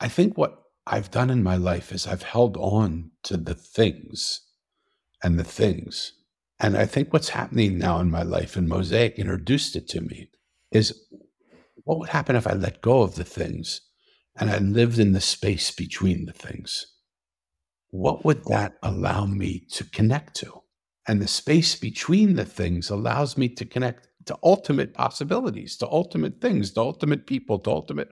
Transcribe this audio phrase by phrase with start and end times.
[0.00, 4.42] I think what I've done in my life is I've held on to the things
[5.22, 6.12] and the things.
[6.60, 10.30] And I think what's happening now in my life, and Mosaic introduced it to me,
[10.70, 11.06] is
[11.84, 13.80] what would happen if I let go of the things
[14.38, 16.86] and I lived in the space between the things?
[17.90, 20.62] What would that allow me to connect to?
[21.08, 26.40] And the space between the things allows me to connect to ultimate possibilities, to ultimate
[26.40, 28.10] things, to ultimate people, to ultimate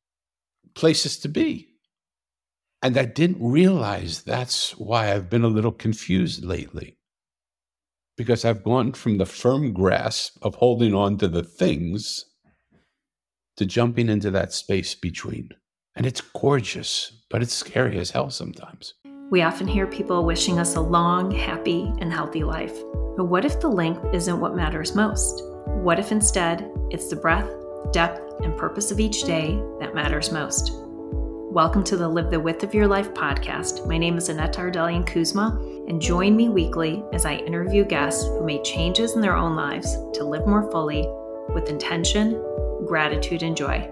[0.74, 1.73] places to be.
[2.84, 6.98] And I didn't realize that's why I've been a little confused lately.
[8.18, 12.26] Because I've gone from the firm grasp of holding on to the things
[13.56, 15.48] to jumping into that space between.
[15.96, 18.92] And it's gorgeous, but it's scary as hell sometimes.
[19.30, 22.76] We often hear people wishing us a long, happy, and healthy life.
[23.16, 25.42] But what if the length isn't what matters most?
[25.68, 27.50] What if instead it's the breadth,
[27.94, 30.70] depth, and purpose of each day that matters most?
[31.54, 33.86] Welcome to the Live the Width of Your Life podcast.
[33.86, 38.44] My name is Annette Ardelian Kuzma, and join me weekly as I interview guests who
[38.44, 41.06] made changes in their own lives to live more fully
[41.50, 42.42] with intention,
[42.88, 43.88] gratitude, and joy.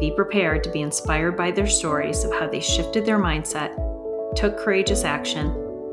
[0.00, 3.70] Be prepared to be inspired by their stories of how they shifted their mindset,
[4.34, 5.46] took courageous action,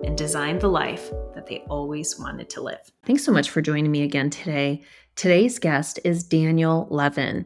[0.04, 2.92] and designed the life that they always wanted to live.
[3.06, 4.82] Thanks so much for joining me again today.
[5.16, 7.46] Today's guest is Daniel Levin.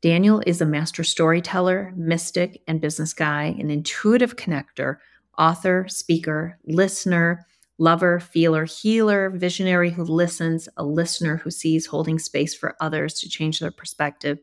[0.00, 4.98] Daniel is a master storyteller, mystic, and business guy, an intuitive connector,
[5.36, 7.44] author, speaker, listener,
[7.78, 13.28] lover, feeler, healer, visionary who listens, a listener who sees holding space for others to
[13.28, 14.38] change their perspective,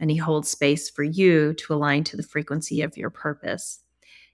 [0.00, 3.80] and he holds space for you to align to the frequency of your purpose.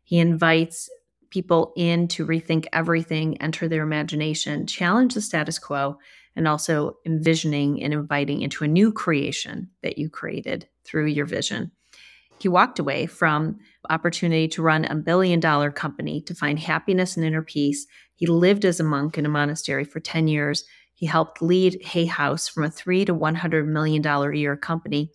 [0.04, 0.88] He invites
[1.28, 5.98] people in to rethink everything, enter their imagination, challenge the status quo,
[6.36, 11.70] and also envisioning and inviting into a new creation that you created through your vision.
[12.38, 17.24] He walked away from opportunity to run a billion dollar company to find happiness and
[17.24, 17.86] inner peace.
[18.16, 20.64] He lived as a monk in a monastery for 10 years.
[20.92, 25.12] He helped lead Hay House from a 3 to 100 million dollar a year company.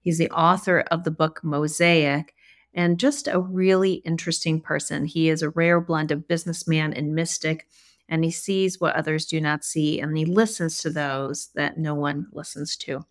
[0.00, 2.34] He's the author of the book Mosaic
[2.74, 5.06] and just a really interesting person.
[5.06, 7.66] He is a rare blend of businessman and mystic,
[8.08, 11.94] and he sees what others do not see, and he listens to those that no
[11.94, 13.04] one listens to.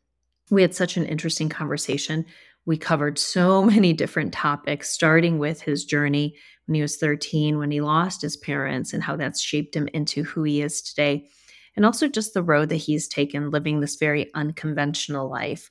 [0.50, 2.26] We had such an interesting conversation.
[2.66, 6.36] We covered so many different topics, starting with his journey
[6.66, 10.24] when he was 13, when he lost his parents, and how that's shaped him into
[10.24, 11.28] who he is today.
[11.76, 15.70] And also just the road that he's taken, living this very unconventional life.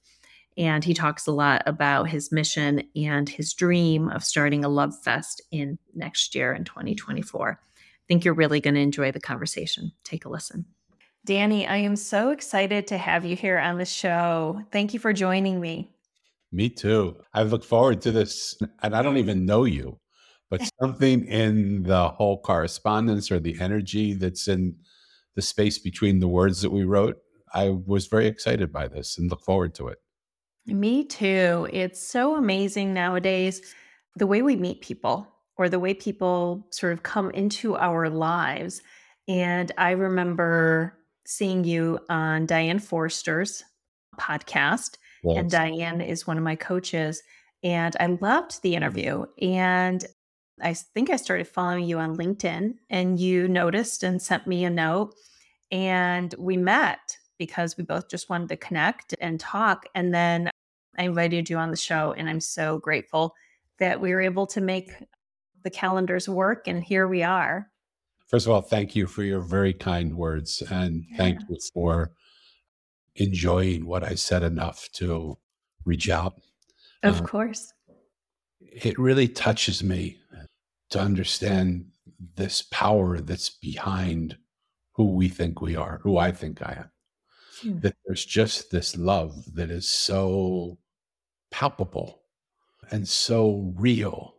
[0.56, 4.94] And he talks a lot about his mission and his dream of starting a love
[5.02, 7.58] fest in next year in 2024.
[8.04, 9.92] I think you're really going to enjoy the conversation.
[10.04, 10.66] Take a listen.
[11.24, 14.60] Danny, I am so excited to have you here on the show.
[14.70, 15.90] Thank you for joining me.
[16.52, 17.16] Me too.
[17.32, 18.58] I look forward to this.
[18.82, 19.98] And I don't even know you,
[20.50, 24.76] but something in the whole correspondence or the energy that's in
[25.34, 27.16] the space between the words that we wrote,
[27.54, 29.98] I was very excited by this and look forward to it.
[30.66, 31.68] Me too.
[31.72, 33.74] It's so amazing nowadays
[34.16, 38.82] the way we meet people or the way people sort of come into our lives.
[39.28, 43.64] And I remember seeing you on Diane Forster's
[44.18, 44.98] podcast.
[45.22, 45.38] Yes.
[45.38, 47.22] And Diane is one of my coaches.
[47.62, 49.24] And I loved the interview.
[49.40, 50.04] And
[50.60, 54.70] I think I started following you on LinkedIn and you noticed and sent me a
[54.70, 55.14] note.
[55.70, 59.86] And we met because we both just wanted to connect and talk.
[59.94, 60.50] And then
[60.96, 63.34] I invited you on the show, and I'm so grateful
[63.78, 64.92] that we were able to make
[65.64, 66.68] the calendars work.
[66.68, 67.70] And here we are.
[68.28, 70.62] First of all, thank you for your very kind words.
[70.70, 71.16] And yeah.
[71.16, 72.12] thank you for
[73.16, 75.38] enjoying what I said enough to
[75.84, 76.40] reach out.
[77.02, 77.72] Of uh, course.
[78.60, 80.18] It really touches me
[80.90, 81.86] to understand
[82.36, 84.36] this power that's behind
[84.92, 86.90] who we think we are, who I think I am.
[87.62, 87.78] Hmm.
[87.80, 90.78] That there's just this love that is so
[91.50, 92.22] palpable
[92.90, 94.33] and so real.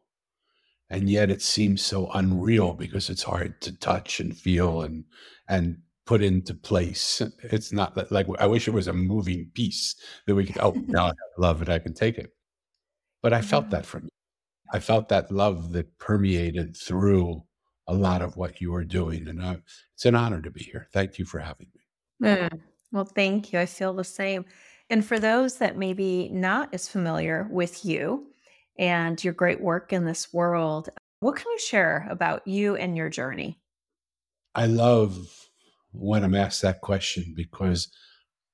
[0.89, 5.03] And yet it seems so unreal because it's hard to touch and feel and
[5.47, 7.21] and put into place.
[7.43, 9.95] It's not like I wish it was a moving piece
[10.27, 12.31] that we could oh now I love it, I can take it.
[13.21, 14.09] But I felt that from you.
[14.71, 17.43] I felt that love that permeated through
[17.87, 19.27] a lot of what you were doing.
[19.27, 19.57] And I,
[19.93, 20.87] it's an honor to be here.
[20.91, 22.27] Thank you for having me.
[22.27, 22.59] Mm.
[22.91, 23.59] Well, thank you.
[23.59, 24.45] I feel the same.
[24.89, 28.27] And for those that maybe not as familiar with you
[28.77, 30.89] and your great work in this world,
[31.19, 33.59] what can you share about you and your journey?
[34.53, 35.17] I love
[35.91, 37.89] when I'm asked that question because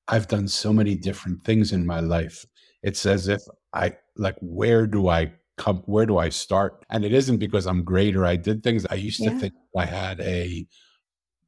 [0.08, 2.46] I've done so many different things in my life.
[2.84, 3.42] It's as if
[3.74, 6.86] I like, where do I come where do I start?
[6.90, 8.86] And it isn't because I'm great or I did things.
[8.90, 10.68] I used to think I had a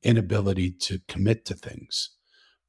[0.04, 2.10] inability to commit to things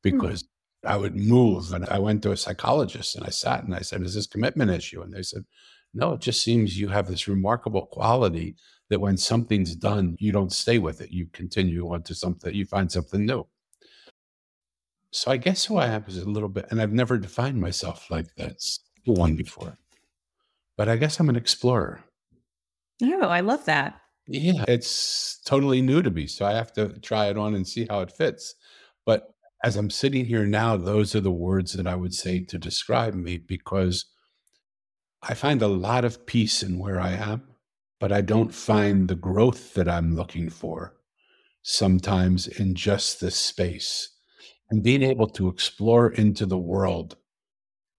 [0.08, 0.20] Hmm.
[0.20, 0.44] because
[0.84, 4.02] I would move and I went to a psychologist and I sat and I said,
[4.02, 5.02] Is this commitment issue?
[5.02, 5.44] And they said,
[5.94, 8.56] No, it just seems you have this remarkable quality
[8.90, 11.10] that when something's done, you don't stay with it.
[11.10, 13.46] You continue on to something, you find something new.
[15.12, 18.10] So I guess who I am is a little bit, and I've never defined myself
[18.10, 19.78] like this one before.
[20.76, 22.02] But I guess I'm an explorer.
[23.02, 24.00] Oh, I love that.
[24.26, 26.26] Yeah, it's totally new to me.
[26.26, 28.54] So I have to try it on and see how it fits.
[29.06, 29.28] But
[29.62, 33.14] as I'm sitting here now, those are the words that I would say to describe
[33.14, 34.06] me because
[35.26, 37.42] I find a lot of peace in where I am,
[37.98, 40.96] but I don't find the growth that I'm looking for
[41.62, 44.10] sometimes in just this space.
[44.70, 47.16] And being able to explore into the world,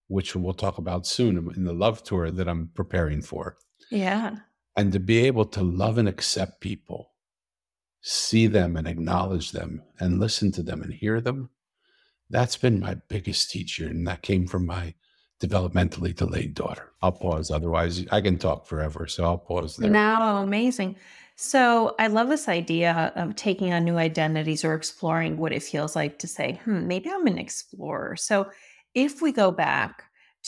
[0.08, 3.56] which we'll talk about soon in the love tour that I'm preparing for
[3.90, 4.36] Yeah.
[4.76, 7.12] and to be able to love and accept people,
[8.02, 11.50] see them and acknowledge them and listen to them and hear them,
[12.30, 13.86] that's been my biggest teacher.
[13.88, 14.94] And that came from my
[15.40, 16.92] developmentally delayed daughter.
[17.02, 17.50] I'll pause.
[17.50, 19.06] Otherwise, I can talk forever.
[19.06, 19.90] So I'll pause there.
[19.90, 20.96] No, amazing.
[21.36, 25.94] So I love this idea of taking on new identities or exploring what it feels
[25.94, 28.16] like to say, hmm, maybe I'm an explorer.
[28.16, 28.50] So
[28.94, 30.04] if we go back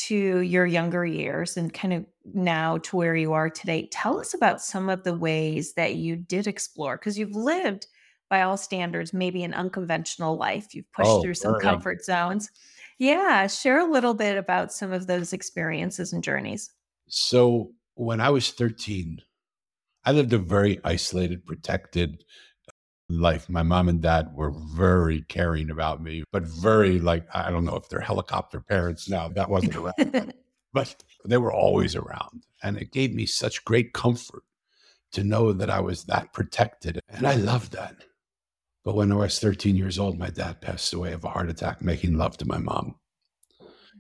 [0.07, 4.33] to your younger years and kind of now to where you are today, tell us
[4.33, 7.87] about some of the ways that you did explore because you've lived
[8.31, 10.75] by all standards, maybe an unconventional life.
[10.75, 12.51] You've pushed Oh, through some very comfort zones.
[12.99, 16.71] Yeah, share a little bit about some of those experiences and journeys.
[17.09, 19.21] So when I was 13,
[20.05, 22.25] I lived a very isolated, protected
[22.69, 22.73] uh,
[23.09, 23.49] life.
[23.49, 27.77] My mom and dad were very caring about me, but very like, I don't know
[27.77, 29.29] if they're helicopter parents now.
[29.29, 30.33] That wasn't around,
[30.73, 32.47] but they were always around.
[32.63, 34.43] And it gave me such great comfort
[35.13, 37.01] to know that I was that protected.
[37.09, 37.97] And I loved that.
[38.89, 41.83] But when I was 13 years old, my dad passed away of a heart attack
[41.83, 42.95] making love to my mom.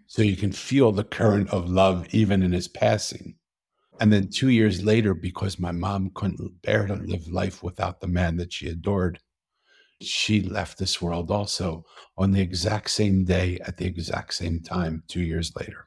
[0.06, 3.34] So you can feel the current of love even in his passing.
[4.00, 8.06] And then two years later, because my mom couldn't bear to live life without the
[8.06, 9.20] man that she adored,
[10.00, 11.84] she left this world also
[12.16, 15.86] on the exact same day at the exact same time, two years later.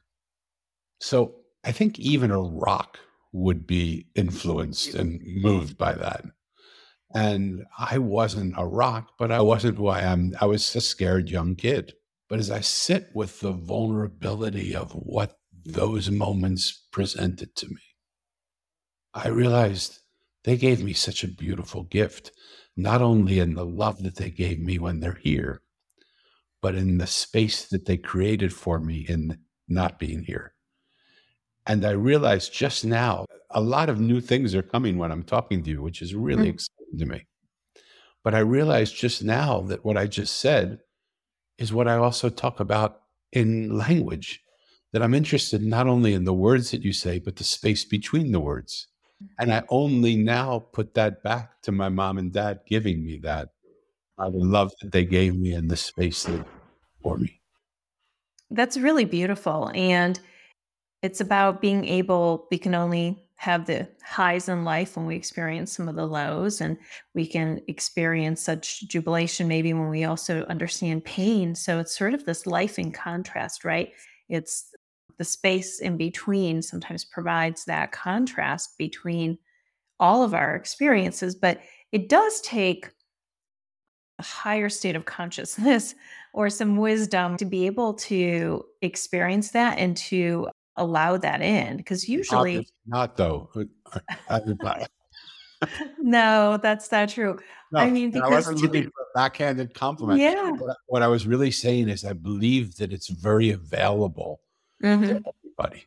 [1.00, 3.00] So I think even a rock
[3.32, 6.24] would be influenced and moved by that.
[7.14, 10.34] And I wasn't a rock, but I wasn't who I am.
[10.40, 11.94] I was a scared young kid.
[12.28, 17.82] But as I sit with the vulnerability of what those moments presented to me,
[19.14, 19.98] I realized
[20.44, 22.32] they gave me such a beautiful gift,
[22.76, 25.60] not only in the love that they gave me when they're here,
[26.62, 29.38] but in the space that they created for me in
[29.68, 30.54] not being here.
[31.66, 35.62] And I realized just now, a lot of new things are coming when I'm talking
[35.62, 36.54] to you, which is really Mm.
[36.54, 37.26] exciting to me.
[38.24, 40.80] But I realized just now that what I just said
[41.58, 43.00] is what I also talk about
[43.32, 44.42] in language,
[44.92, 48.32] that I'm interested not only in the words that you say, but the space between
[48.32, 48.88] the words.
[49.38, 53.50] And I only now put that back to my mom and dad giving me that.
[54.18, 56.46] I the love that they gave me and the space that
[57.02, 57.40] for me.
[58.50, 59.70] That's really beautiful.
[59.74, 60.20] And
[61.02, 65.72] it's about being able, we can only have the highs in life when we experience
[65.72, 66.78] some of the lows, and
[67.12, 71.52] we can experience such jubilation maybe when we also understand pain.
[71.56, 73.90] So it's sort of this life in contrast, right?
[74.28, 74.72] It's
[75.18, 79.38] the space in between sometimes provides that contrast between
[79.98, 81.58] all of our experiences, but
[81.90, 82.90] it does take
[84.20, 85.96] a higher state of consciousness
[86.32, 92.08] or some wisdom to be able to experience that and to allow that in because
[92.08, 93.50] usually Obviously not though.
[96.00, 97.38] No that's not true
[97.70, 100.20] no, i mean and I because wasn't to looking for a backhanded compliment.
[100.20, 104.40] yeah What, I- what I was really saying is, I believe that it's very available
[104.82, 105.08] Mhm.
[105.08, 105.84] to everybody.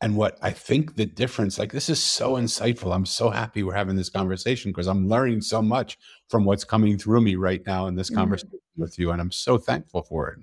[0.00, 2.94] And what I think the difference, like this is so insightful.
[2.94, 6.98] I'm so happy we're having this conversation because I'm learning so much from what's coming
[6.98, 8.14] through me right now in this Mhm.
[8.16, 9.10] conversation with you.
[9.12, 10.40] And I'm so thankful for it.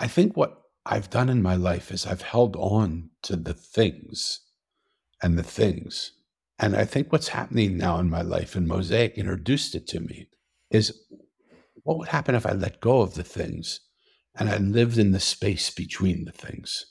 [0.00, 4.40] I think what I've done in my life is I've held on to the things
[5.22, 6.12] and the things.
[6.58, 10.28] And I think what's happening now in my life, and Mosaic introduced it to me,
[10.70, 11.06] is
[11.82, 13.80] what would happen if I let go of the things
[14.36, 16.86] and I lived in the space between the things?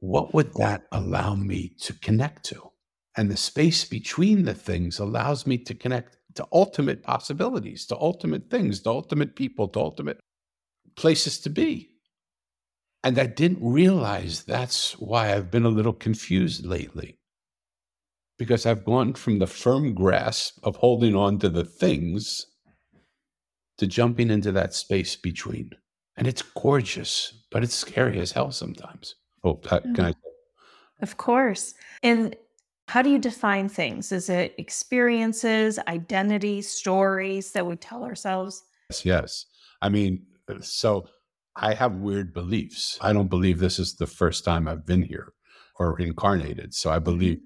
[0.00, 2.70] What would that allow me to connect to?
[3.16, 8.50] And the space between the things allows me to connect to ultimate possibilities, to ultimate
[8.50, 10.18] things, to ultimate people, to ultimate
[10.96, 11.91] places to be.
[13.04, 17.18] And I didn't realize that's why I've been a little confused lately.
[18.38, 22.46] Because I've gone from the firm grasp of holding on to the things
[23.78, 25.70] to jumping into that space between.
[26.16, 29.16] And it's gorgeous, but it's scary as hell sometimes.
[29.44, 30.14] Oh, uh, can I?
[31.00, 31.74] Of course.
[32.02, 32.36] And
[32.88, 34.12] how do you define things?
[34.12, 38.62] Is it experiences, identity, stories that we tell ourselves?
[38.90, 39.46] Yes, yes.
[39.80, 41.06] I mean, uh, so
[41.56, 42.98] I have weird beliefs.
[43.00, 45.32] I don't believe this is the first time I've been here
[45.78, 46.74] or incarnated.
[46.74, 47.38] So I believe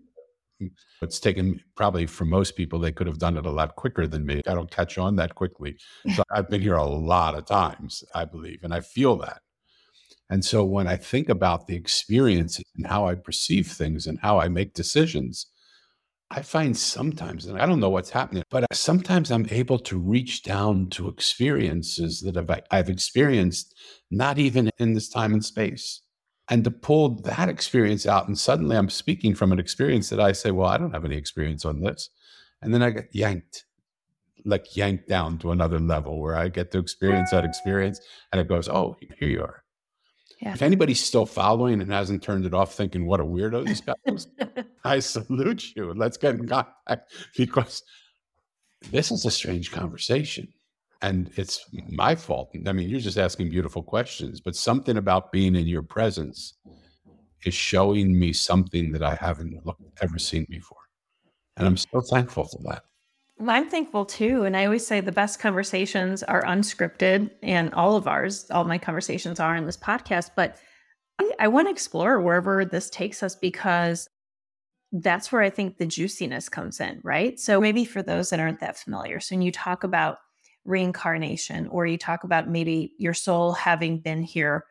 [0.63, 0.67] mm-hmm.
[1.03, 4.27] it's taken probably for most people, they could have done it a lot quicker than
[4.27, 4.43] me.
[4.47, 5.77] I don't catch on that quickly.
[6.15, 9.41] So I've been here a lot of times, I believe, and I feel that.
[10.29, 14.41] And so when I think about the experience and how I perceive things and how
[14.41, 15.47] I make decisions,
[16.31, 20.43] I find sometimes, and I don't know what's happening, but sometimes I'm able to reach
[20.43, 23.75] down to experiences that I've, I've experienced,
[24.11, 26.03] not even in this time and space,
[26.51, 28.27] and to pull that experience out.
[28.27, 31.17] And suddenly I'm speaking from an experience that I say, well, I don't have any
[31.17, 32.11] experience on this.
[32.61, 33.65] And then I get yanked,
[34.45, 38.01] like yanked down to another level where I get to experience that experience.
[38.33, 39.63] And it goes, oh, here you are.
[40.41, 40.53] Yeah.
[40.53, 43.95] If anybody's still following and hasn't turned it off thinking, what a weirdo this guy
[44.07, 44.29] is,
[44.85, 45.95] I salute you.
[45.95, 47.83] Let's get in contact because
[48.91, 50.49] this is a strange conversation.
[51.03, 52.55] And it's my fault.
[52.67, 56.55] I mean, you're just asking beautiful questions, but something about being in your presence
[57.45, 60.79] is showing me something that I haven't looked, ever seen before.
[61.57, 62.83] And I'm so thankful for that.
[63.45, 64.45] I'm thankful too.
[64.45, 68.79] And I always say the best conversations are unscripted, and all of ours, all my
[68.79, 70.31] conversations are in this podcast.
[70.35, 70.57] But
[71.19, 74.09] I, I want to explore wherever this takes us because
[74.93, 77.39] that's where I think the juiciness comes in, right?
[77.39, 80.19] So maybe for those that aren't that familiar, so when you talk about
[80.65, 84.65] reincarnation, or you talk about maybe your soul having been here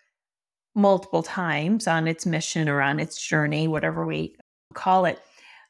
[0.76, 4.36] multiple times on its mission or on its journey, whatever we
[4.74, 5.20] call it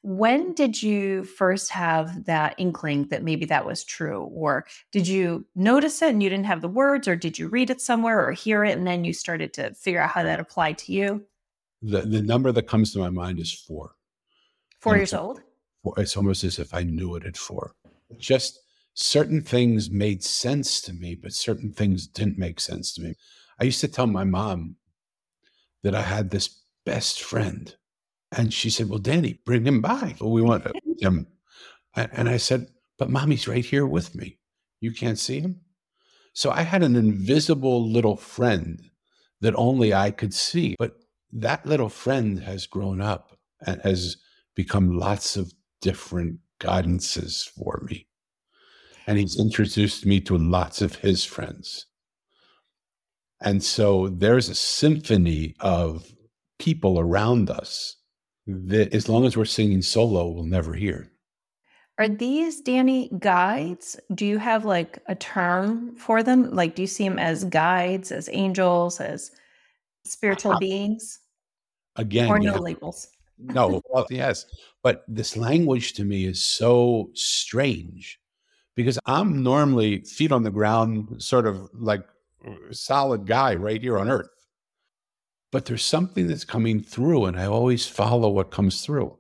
[0.06, 4.30] when did you first have that inkling that maybe that was true?
[4.36, 7.72] Or did you notice it and you didn't have the words, or did you read
[7.72, 10.78] it somewhere or hear it and then you started to figure out how that applied
[10.78, 11.26] to you?
[11.82, 13.96] The, the number that comes to my mind is four.
[14.80, 15.42] Four years old?
[15.82, 17.74] Four, it's almost as if I knew it at four.
[18.20, 18.60] Just
[18.94, 23.16] certain things made sense to me, but certain things didn't make sense to me.
[23.60, 24.76] I used to tell my mom
[25.82, 27.76] that I had this best friend
[28.32, 30.16] and she said, Well, Danny, bring him by.
[30.22, 30.66] We want
[31.00, 31.28] him.
[31.96, 32.68] And I said,
[32.98, 34.38] But mommy's right here with me.
[34.82, 35.62] You can't see him?
[36.34, 38.82] So I had an invisible little friend
[39.42, 40.76] that only I could see.
[40.78, 40.98] But
[41.32, 44.18] that little friend has grown up and has
[44.56, 48.08] become lots of different guidances for me.
[49.08, 51.86] And he's introduced me to lots of his friends.
[53.42, 56.12] And so there's a symphony of
[56.58, 57.98] people around us
[58.48, 61.12] that as long as we're singing solo, we'll never hear.
[61.98, 63.98] Are these Danny guides?
[64.14, 66.52] Do you have like a term for them?
[66.54, 69.32] Like, do you see them as guides, as angels, as
[70.04, 71.20] spiritual uh, beings?
[71.96, 73.08] Again, or no labels?
[73.38, 74.46] no, well, yes,
[74.82, 78.20] but this language to me is so strange
[78.76, 82.06] because I'm normally feet on the ground, sort of like
[82.72, 84.30] solid guy right here on earth
[85.56, 89.18] but there's something that's coming through, and I always follow what comes through.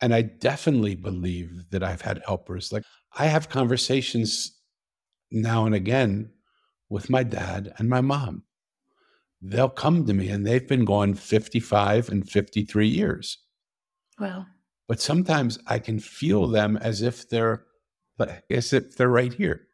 [0.00, 2.72] And I definitely believe that I've had helpers.
[2.72, 2.82] Like
[3.16, 4.60] I have conversations
[5.30, 6.32] now and again
[6.90, 8.42] with my dad and my mom.
[9.40, 13.38] They'll come to me and they've been gone 55 and 53 years.
[14.18, 14.46] Wow.
[14.88, 17.64] But sometimes I can feel them as if they're
[18.50, 19.68] as if they're right here.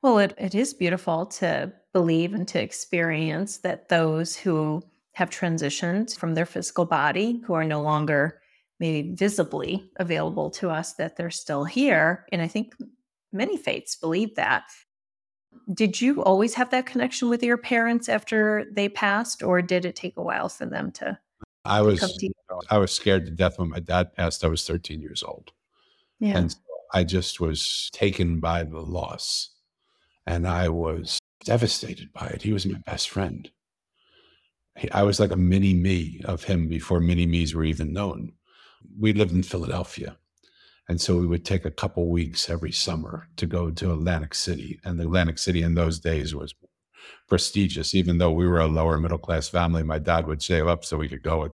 [0.00, 4.82] Well, it, it is beautiful to believe and to experience that those who
[5.12, 8.40] have transitioned from their physical body, who are no longer
[8.78, 12.26] maybe visibly available to us, that they're still here.
[12.32, 12.74] And I think
[13.32, 14.64] many faiths believe that.
[15.72, 19.94] Did you always have that connection with your parents after they passed, or did it
[19.94, 21.16] take a while for them to?
[21.64, 22.18] I was
[22.68, 24.44] I was scared to death when my dad passed.
[24.44, 25.52] I was 13 years old,
[26.18, 26.36] yeah.
[26.36, 26.54] and
[26.92, 29.54] I just was taken by the loss
[30.26, 32.42] and I was devastated by it.
[32.42, 33.50] He was my best friend.
[34.76, 38.32] He, I was like a mini me of him before mini me's were even known.
[38.98, 40.16] We lived in Philadelphia.
[40.88, 44.80] And so we would take a couple weeks every summer to go to Atlantic City.
[44.84, 46.54] And the Atlantic City in those days was
[47.28, 47.94] prestigious.
[47.94, 50.98] Even though we were a lower middle class family, my dad would save up so
[50.98, 51.50] we could go.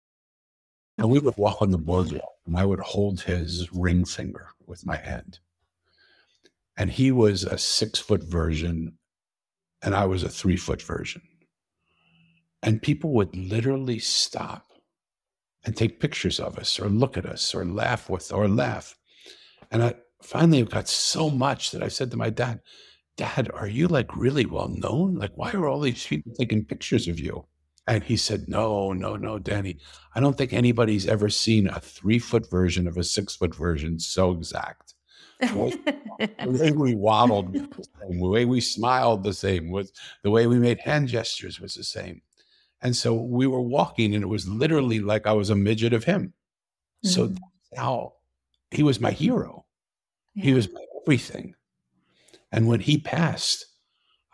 [0.97, 4.85] And we would walk on the boardwalk, and I would hold his ring finger with
[4.85, 5.39] my hand.
[6.75, 8.97] And he was a six foot version,
[9.81, 11.21] and I was a three foot version.
[12.61, 14.67] And people would literally stop
[15.63, 18.95] and take pictures of us or look at us or laugh with or laugh.
[19.71, 22.59] And I finally got so much that I said to my dad,
[23.17, 25.15] Dad, are you like really well known?
[25.15, 27.45] Like, why are all these people taking pictures of you?
[27.85, 29.79] And he said, No, no, no, Danny.
[30.15, 33.99] I don't think anybody's ever seen a three foot version of a six foot version
[33.99, 34.88] so exact.
[35.39, 39.71] the way we waddled, the way we smiled, the same.
[39.71, 39.91] Was
[40.23, 42.21] the way we made hand gestures was the same.
[42.81, 46.03] And so we were walking, and it was literally like I was a midget of
[46.03, 46.33] him.
[47.05, 47.09] Mm-hmm.
[47.09, 47.33] So
[47.73, 48.13] now
[48.71, 49.65] he was my hero.
[50.35, 50.43] Yeah.
[50.43, 51.55] He was my everything.
[52.51, 53.65] And when he passed,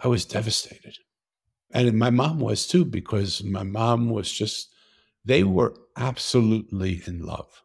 [0.03, 0.97] I was devastated.
[1.71, 4.73] And my mom was too, because my mom was just,
[5.23, 7.63] they were absolutely in love.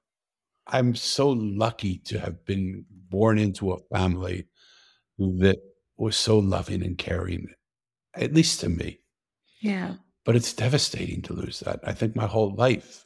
[0.66, 4.46] I'm so lucky to have been born into a family
[5.18, 5.58] that
[5.96, 7.48] was so loving and caring,
[8.14, 9.00] at least to me.
[9.60, 9.96] Yeah.
[10.24, 11.80] But it's devastating to lose that.
[11.84, 13.04] I think my whole life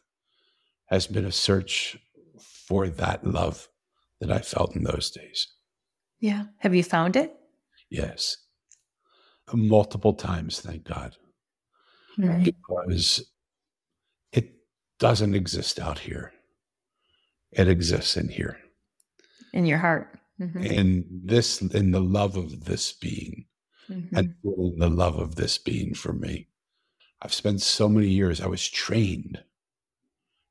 [0.87, 1.96] has been a search
[2.38, 3.68] for that love
[4.20, 5.49] that I felt in those days.
[6.20, 6.44] Yeah.
[6.58, 7.34] Have you found it?
[7.90, 8.37] Yes.
[9.52, 11.16] Multiple times, thank God.
[12.16, 12.44] Right.
[12.44, 13.25] Because
[14.32, 14.54] it
[14.99, 16.32] doesn't exist out here.
[17.52, 18.58] It exists in here.
[19.54, 20.18] In your heart.
[20.40, 20.62] Mm-hmm.
[20.64, 23.46] In this, in the love of this being.
[23.88, 24.16] Mm-hmm.
[24.16, 26.49] And the love of this being for me.
[27.23, 29.42] I've spent so many years, I was trained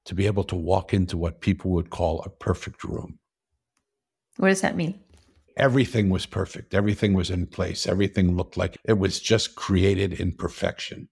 [0.06, 3.20] to be able to walk into what people would call a perfect room.
[4.38, 5.00] What does that mean?
[5.58, 6.74] Everything was perfect.
[6.74, 7.86] Everything was in place.
[7.86, 11.10] Everything looked like it was just created in perfection.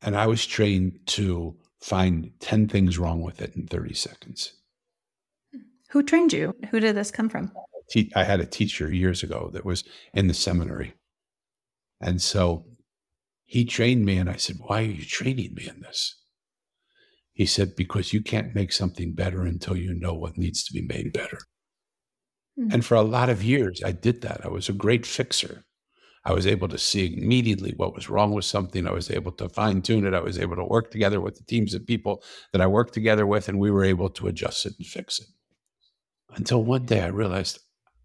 [0.00, 4.52] And I was trained to find 10 things wrong with it in 30 seconds.
[5.90, 6.54] Who trained you?
[6.70, 7.52] Who did this come from?
[8.14, 10.94] I had a teacher years ago that was in the seminary.
[12.00, 12.66] And so
[13.46, 16.16] he trained me, and I said, Why are you training me in this?
[17.32, 20.82] He said, Because you can't make something better until you know what needs to be
[20.82, 21.38] made better.
[22.58, 22.72] Mm-hmm.
[22.72, 24.44] And for a lot of years, I did that.
[24.44, 25.64] I was a great fixer.
[26.24, 28.86] I was able to see immediately what was wrong with something.
[28.86, 30.12] I was able to fine tune it.
[30.12, 33.26] I was able to work together with the teams of people that I worked together
[33.26, 35.28] with, and we were able to adjust it and fix it.
[36.34, 37.58] Until one day I realized,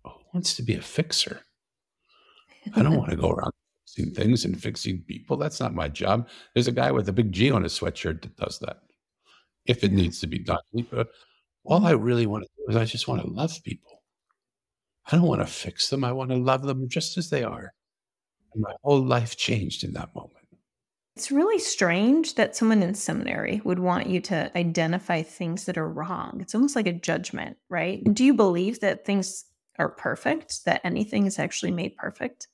[0.05, 1.41] oh, who wants to be a fixer?
[2.75, 3.51] I don't want to go around
[3.85, 5.37] fixing things and fixing people.
[5.37, 6.27] That's not my job.
[6.53, 8.77] There's a guy with a big G on his sweatshirt that does that
[9.65, 10.59] if it needs to be done.
[10.91, 11.09] But
[11.65, 14.01] all I really want to do is I just want to love people.
[15.11, 16.03] I don't want to fix them.
[16.03, 17.73] I want to love them just as they are.
[18.53, 20.42] And my whole life changed in that moment.
[21.15, 25.89] It's really strange that someone in seminary would want you to identify things that are
[25.89, 26.39] wrong.
[26.41, 28.03] It's almost like a judgment, right?
[28.13, 29.45] Do you believe that things
[29.77, 32.47] are perfect, that anything is actually made perfect?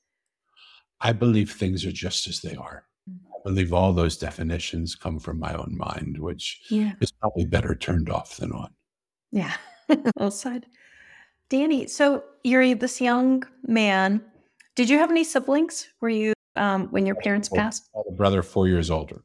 [1.00, 2.84] I believe things are just as they are.
[3.08, 3.16] Mm.
[3.28, 6.92] I believe all those definitions come from my own mind, which yeah.
[7.00, 8.70] is probably better turned off than on.
[9.32, 9.54] Yeah,
[10.16, 10.66] well said.
[11.48, 14.22] Danny, so you're this young man.
[14.76, 15.88] Did you have any siblings?
[16.00, 17.88] Were you um, when your parents passed?
[17.94, 19.22] a brother four years older.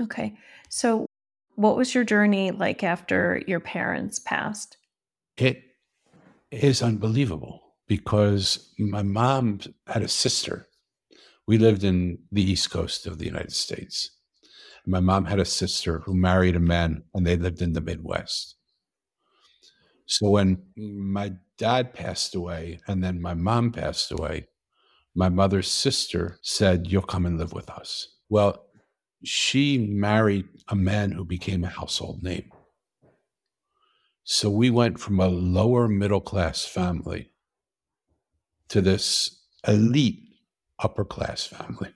[0.00, 0.36] Okay,
[0.68, 1.06] so
[1.56, 4.76] what was your journey like after your parents passed?
[5.36, 5.62] It
[6.50, 10.68] is unbelievable because my mom had a sister
[11.48, 14.10] we lived in the East Coast of the United States.
[14.86, 18.54] My mom had a sister who married a man and they lived in the Midwest.
[20.04, 24.47] So when my dad passed away and then my mom passed away,
[25.18, 28.06] my mother's sister said, You'll come and live with us.
[28.28, 28.66] Well,
[29.24, 32.52] she married a man who became a household name.
[34.22, 37.32] So we went from a lower middle class family
[38.68, 40.22] to this elite
[40.78, 41.90] upper class family.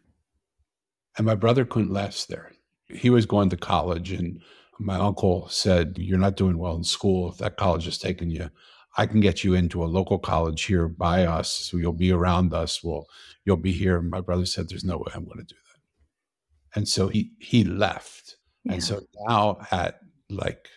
[1.16, 2.50] And my brother couldn't last there.
[2.88, 4.40] He was going to college, and
[4.80, 7.30] my uncle said, You're not doing well in school.
[7.30, 8.50] If that college is taking you,
[8.96, 11.50] I can get you into a local college here by us.
[11.52, 12.84] So you'll be around us.
[12.84, 13.06] Well,
[13.44, 14.00] you'll be here.
[14.02, 16.78] My brother said, There's no way I'm going to do that.
[16.78, 18.36] And so he he left.
[18.64, 18.74] Yeah.
[18.74, 20.00] And so now at
[20.30, 20.68] like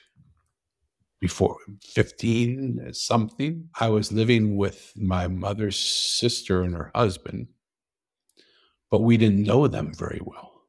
[1.19, 7.47] before 15 something, I was living with my mother's sister and her husband
[8.91, 10.61] but we didn't know them very well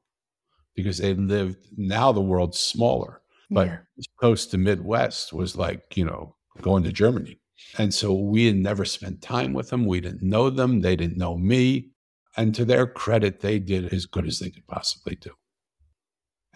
[0.74, 3.78] because they lived now the world's smaller but yeah.
[4.20, 7.38] coast to midwest was like you know going to germany
[7.78, 11.18] and so we had never spent time with them we didn't know them they didn't
[11.18, 11.90] know me
[12.36, 15.30] and to their credit they did as good as they could possibly do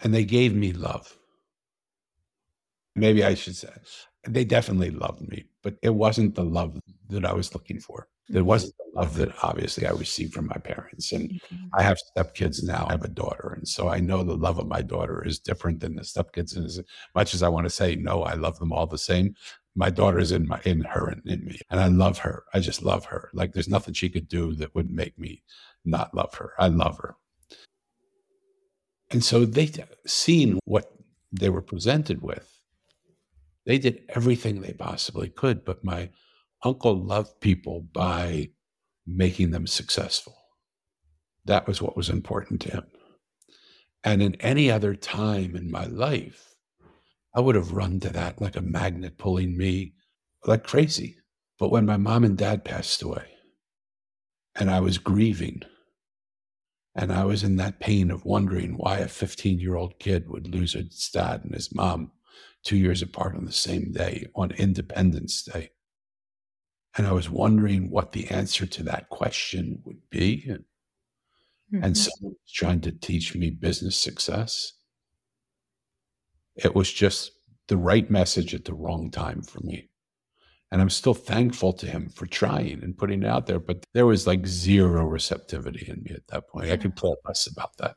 [0.03, 1.17] and they gave me love
[2.95, 3.69] maybe I should say
[4.27, 8.07] they definitely loved me, but it wasn't the love that I was looking for.
[8.29, 8.45] It mm-hmm.
[8.45, 11.11] wasn't the love that obviously I received from my parents.
[11.11, 11.65] And mm-hmm.
[11.73, 12.85] I have stepkids now.
[12.87, 13.53] I have a daughter.
[13.57, 16.55] And so I know the love of my daughter is different than the stepkids.
[16.55, 16.79] And as
[17.15, 19.33] much as I want to say, no, I love them all the same,
[19.75, 21.59] my daughter is in my in her and in me.
[21.69, 22.43] And I love her.
[22.53, 23.29] I just love her.
[23.33, 25.43] Like there's nothing she could do that would make me
[25.85, 26.53] not love her.
[26.59, 27.15] I love her.
[29.11, 29.71] And so they
[30.05, 30.91] seen what
[31.31, 32.51] they were presented with
[33.65, 36.09] they did everything they possibly could, but my
[36.63, 38.49] uncle loved people by
[39.05, 40.35] making them successful.
[41.45, 42.85] That was what was important to him.
[44.03, 46.50] And in any other time in my life,
[47.33, 49.93] I would have run to that like a magnet pulling me
[50.45, 51.17] like crazy.
[51.59, 53.25] But when my mom and dad passed away
[54.55, 55.61] and I was grieving,
[56.95, 60.53] and I was in that pain of wondering why a 15 year old kid would
[60.53, 62.11] lose his dad and his mom
[62.63, 65.71] two years apart on the same day on Independence Day.
[66.97, 70.45] And I was wondering what the answer to that question would be.
[71.73, 71.83] Mm-hmm.
[71.83, 74.73] And someone was trying to teach me business success.
[76.55, 77.31] It was just
[77.67, 79.89] the right message at the wrong time for me.
[80.71, 84.05] And I'm still thankful to him for trying and putting it out there, but there
[84.05, 86.71] was like zero receptivity in me at that point.
[86.71, 87.95] I could care less about that.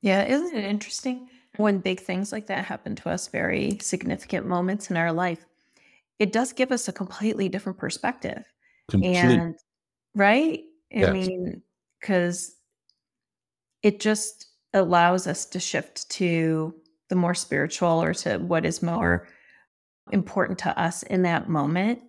[0.00, 1.28] Yeah, isn't it interesting?
[1.58, 5.44] when big things like that happen to us, very significant moments in our life,
[6.18, 8.44] it does give us a completely different perspective.
[8.88, 9.16] Complete.
[9.16, 9.56] And
[10.14, 10.60] right?
[10.94, 11.12] I yes.
[11.12, 11.62] mean,
[12.00, 12.56] because
[13.82, 16.74] it just allows us to shift to
[17.08, 19.26] the more spiritual or to what is more
[20.12, 22.00] important to us in that moment.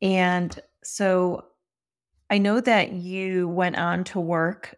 [0.00, 1.44] And so
[2.30, 4.74] I know that you went on to work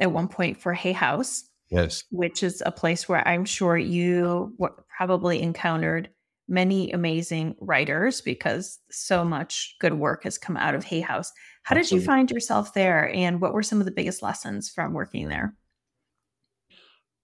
[0.00, 1.44] at one point for Hay House.
[1.70, 2.04] Yes.
[2.10, 4.56] Which is a place where I'm sure you
[4.96, 6.10] probably encountered
[6.46, 11.32] many amazing writers because so much good work has come out of Hay House.
[11.62, 11.98] How Absolutely.
[11.98, 15.28] did you find yourself there and what were some of the biggest lessons from working
[15.28, 15.56] there?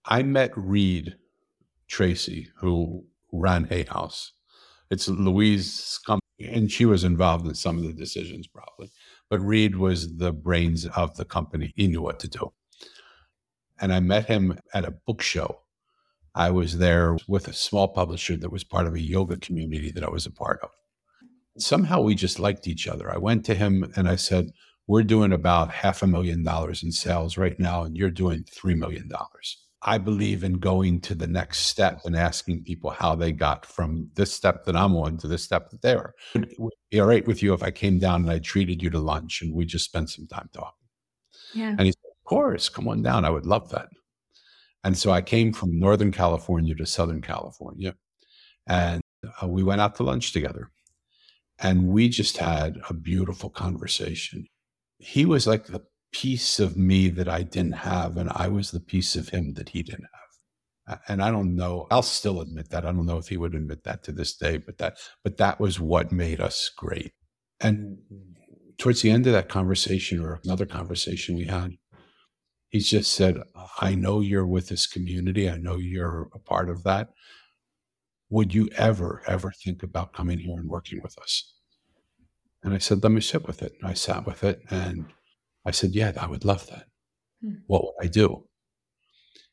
[0.07, 1.17] I met Reid
[1.91, 4.33] Tracy, who ran Hay House.
[4.91, 8.91] It's Louise company, and she was involved in some of the decisions probably.
[9.29, 11.73] But Reid was the brains of the company.
[11.77, 12.53] He knew what to do
[13.81, 15.61] and I met him at a book show.
[16.35, 20.05] I was there with a small publisher that was part of a yoga community that
[20.05, 20.71] I was a part of.
[21.59, 23.13] Somehow we just liked each other.
[23.13, 24.51] I went to him and I said,
[24.87, 28.77] We're doing about half a million dollars in sales right now, and you're doing $3
[28.77, 29.11] million.
[29.83, 34.11] I believe in going to the next step and asking people how they got from
[34.15, 36.15] this step that I'm on to this step that they are.
[36.35, 38.91] Would it be all right with you if I came down and I treated you
[38.91, 40.87] to lunch and we just spent some time talking?
[41.55, 41.71] Yeah.
[41.71, 43.25] And he said, Of course, come on down.
[43.25, 43.89] I would love that.
[44.85, 47.95] And so I came from Northern California to Southern California,
[48.67, 49.03] and
[49.43, 50.71] uh, we went out to lunch together.
[51.59, 54.47] And we just had a beautiful conversation.
[54.99, 55.83] He was like the
[56.13, 59.71] piece of me that I didn't have, and I was the piece of him that
[59.71, 60.09] he didn't
[60.89, 61.01] have.
[61.07, 62.85] And I don't know, I'll still admit that.
[62.85, 65.61] I don't know if he would admit that to this day, but that but that
[65.61, 67.13] was what made us great.
[67.61, 67.99] And
[68.77, 71.73] towards the end of that conversation or another conversation we had,
[72.71, 73.41] he just said,
[73.81, 75.49] I know you're with this community.
[75.49, 77.11] I know you're a part of that.
[78.31, 81.55] Would you ever, ever think about coming here and working with us?
[82.63, 83.75] And I said, let me sit with it.
[83.81, 85.07] And I sat with it and
[85.65, 86.87] I said, yeah, I would love that.
[87.43, 87.57] Hmm.
[87.67, 88.47] What would I do?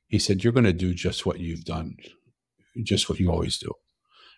[0.07, 1.97] He said, you're going to do just what you've done,
[2.83, 3.71] just what you always do.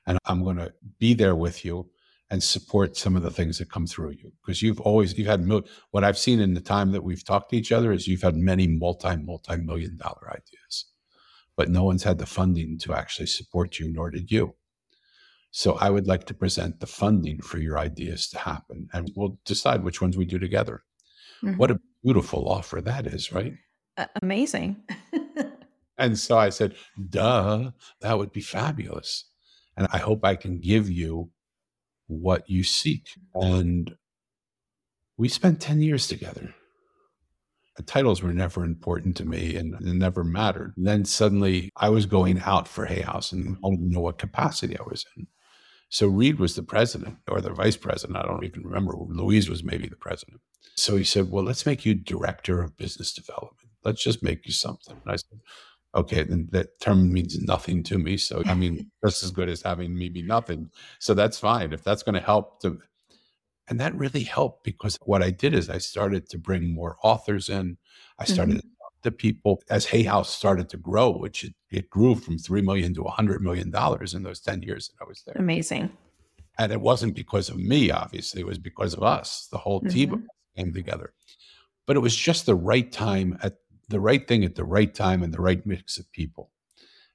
[0.07, 1.89] And I'm going to be there with you
[2.29, 5.47] and support some of the things that come through you because you've always you've had
[5.91, 8.35] what i've seen in the time that we've talked to each other is you've had
[8.35, 10.85] many multi multi million dollar ideas
[11.55, 14.55] but no one's had the funding to actually support you nor did you
[15.51, 19.39] so i would like to present the funding for your ideas to happen and we'll
[19.45, 20.83] decide which ones we do together
[21.43, 21.57] mm-hmm.
[21.57, 23.53] what a beautiful offer that is right
[23.97, 24.75] uh, amazing
[25.97, 26.75] and so i said
[27.09, 27.71] duh
[28.01, 29.25] that would be fabulous
[29.77, 31.29] and i hope i can give you
[32.09, 33.07] what you seek.
[33.33, 33.95] And
[35.15, 36.53] we spent 10 years together.
[37.77, 40.73] The titles were never important to me and it never mattered.
[40.75, 44.77] then suddenly I was going out for Hay House and I didn't know what capacity
[44.77, 45.27] I was in.
[45.89, 48.17] So Reid was the president or the vice president.
[48.17, 48.93] I don't even remember.
[48.95, 50.39] Louise was maybe the president.
[50.75, 53.69] So he said, Well, let's make you director of business development.
[53.83, 54.95] Let's just make you something.
[55.03, 55.39] And I said,
[55.95, 58.17] okay, then that term means nothing to me.
[58.17, 60.69] So, I mean, just as good as having me be nothing.
[60.99, 61.73] So that's fine.
[61.73, 62.79] If that's going to help to,
[63.67, 67.49] and that really helped because what I did is I started to bring more authors
[67.49, 67.77] in.
[68.17, 68.67] I started mm-hmm.
[69.03, 72.61] To to people as Hay House started to grow, which it, it grew from three
[72.61, 75.35] million to a hundred million dollars in those ten years that I was there.
[75.37, 75.91] Amazing.
[76.57, 79.47] And it wasn't because of me, obviously, it was because of us.
[79.51, 80.25] The whole team mm-hmm.
[80.57, 81.13] came together.
[81.85, 83.55] But it was just the right time at
[83.87, 86.51] the right thing at the right time and the right mix of people.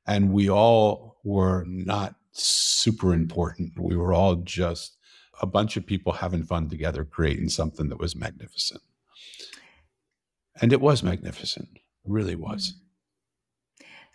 [0.07, 3.79] And we all were not super important.
[3.79, 4.97] We were all just
[5.41, 8.81] a bunch of people having fun together, creating something that was magnificent.
[10.61, 12.73] And it was magnificent, it really was.
[12.73, 12.81] Mm.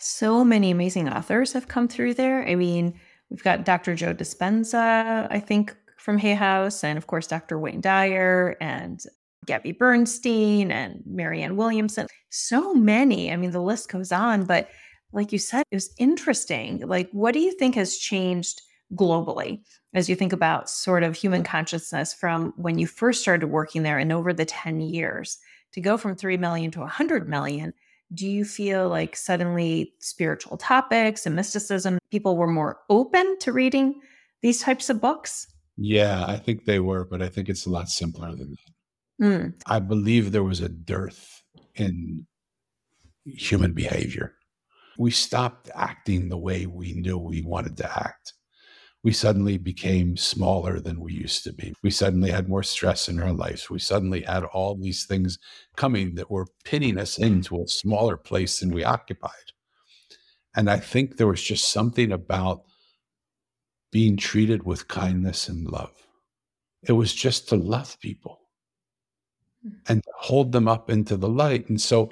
[0.02, 2.48] So many amazing authors have come through there.
[2.48, 2.98] I mean,
[3.30, 3.96] we've got Dr.
[3.96, 7.60] Joe Dispenza, I think, from Hay House, and of course, Dr.
[7.60, 9.02] Wayne Dyer and
[9.46, 12.08] Gabby Bernstein and Marianne Williamson.
[12.30, 13.32] So many.
[13.32, 14.70] I mean, the list goes on, but
[15.12, 16.88] like you said, it was interesting.
[16.88, 18.62] Like, what do you think has changed
[18.96, 19.62] globally
[19.94, 23.98] as you think about sort of human consciousness from when you first started working there
[23.98, 25.40] and over the 10 years
[25.74, 27.74] to go from 3 million to 100 million?
[28.14, 34.02] Do you feel like suddenly spiritual topics and mysticism, people were more open to reading
[34.42, 35.48] these types of books?
[35.78, 39.26] Yeah, I think they were, but I think it's a lot simpler than that.
[39.26, 39.54] Mm.
[39.66, 41.44] I believe there was a dearth
[41.76, 42.26] in
[43.26, 44.34] human behavior.
[44.98, 48.34] We stopped acting the way we knew we wanted to act.
[49.04, 51.74] We suddenly became smaller than we used to be.
[51.82, 53.70] We suddenly had more stress in our lives.
[53.70, 55.40] We suddenly had all these things
[55.78, 59.32] coming that were pinning us into a smaller place than we occupied.
[60.56, 62.64] And I think there was just something about
[63.92, 65.94] being treated with kindness and love.
[66.84, 68.40] It was just to love people
[69.64, 69.76] hmm.
[69.88, 71.70] and hold them up into the light.
[71.70, 72.12] And so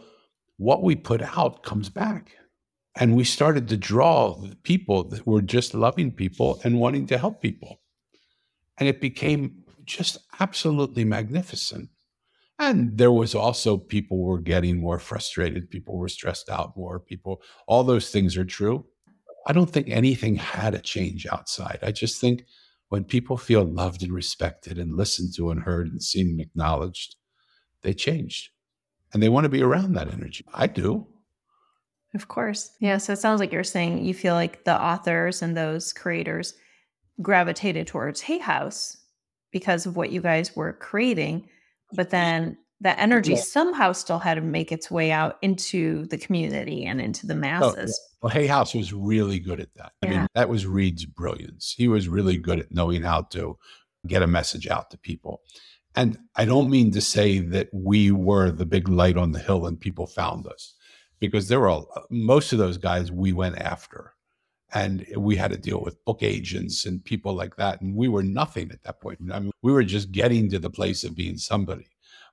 [0.57, 2.31] what we put out comes back.
[2.99, 7.41] And we started to draw people that were just loving people and wanting to help
[7.41, 7.79] people.
[8.79, 11.89] And it became just absolutely magnificent.
[12.59, 17.41] And there was also people were getting more frustrated, people were stressed out more, people,
[17.67, 18.85] all those things are true.
[19.45, 21.79] I don't think anything had a change outside.
[21.83, 22.45] I just think
[22.89, 27.15] when people feel loved and respected and listened to and heard and seen and acknowledged,
[27.83, 28.49] they changed
[29.13, 30.45] and they want to be around that energy.
[30.53, 31.07] I do.
[32.17, 32.71] Of course.
[32.79, 32.97] Yeah.
[32.97, 36.53] So it sounds like you're saying you feel like the authors and those creators
[37.21, 38.97] gravitated towards Hay House
[39.51, 41.47] because of what you guys were creating.
[41.93, 43.41] But then that energy yeah.
[43.41, 47.75] somehow still had to make its way out into the community and into the masses.
[47.77, 48.17] Oh, yeah.
[48.21, 49.93] Well, Hay House was really good at that.
[50.03, 51.73] I mean, that was Reid's brilliance.
[51.77, 53.57] He was really good at knowing how to
[54.07, 55.41] get a message out to people.
[55.95, 59.65] And I don't mean to say that we were the big light on the hill
[59.65, 60.75] and people found us,
[61.19, 64.13] because there were all, most of those guys we went after.
[64.73, 67.79] And we had to deal with book agents and people like that.
[67.79, 69.19] And we were nothing at that point.
[69.31, 71.87] I mean, we were just getting to the place of being somebody.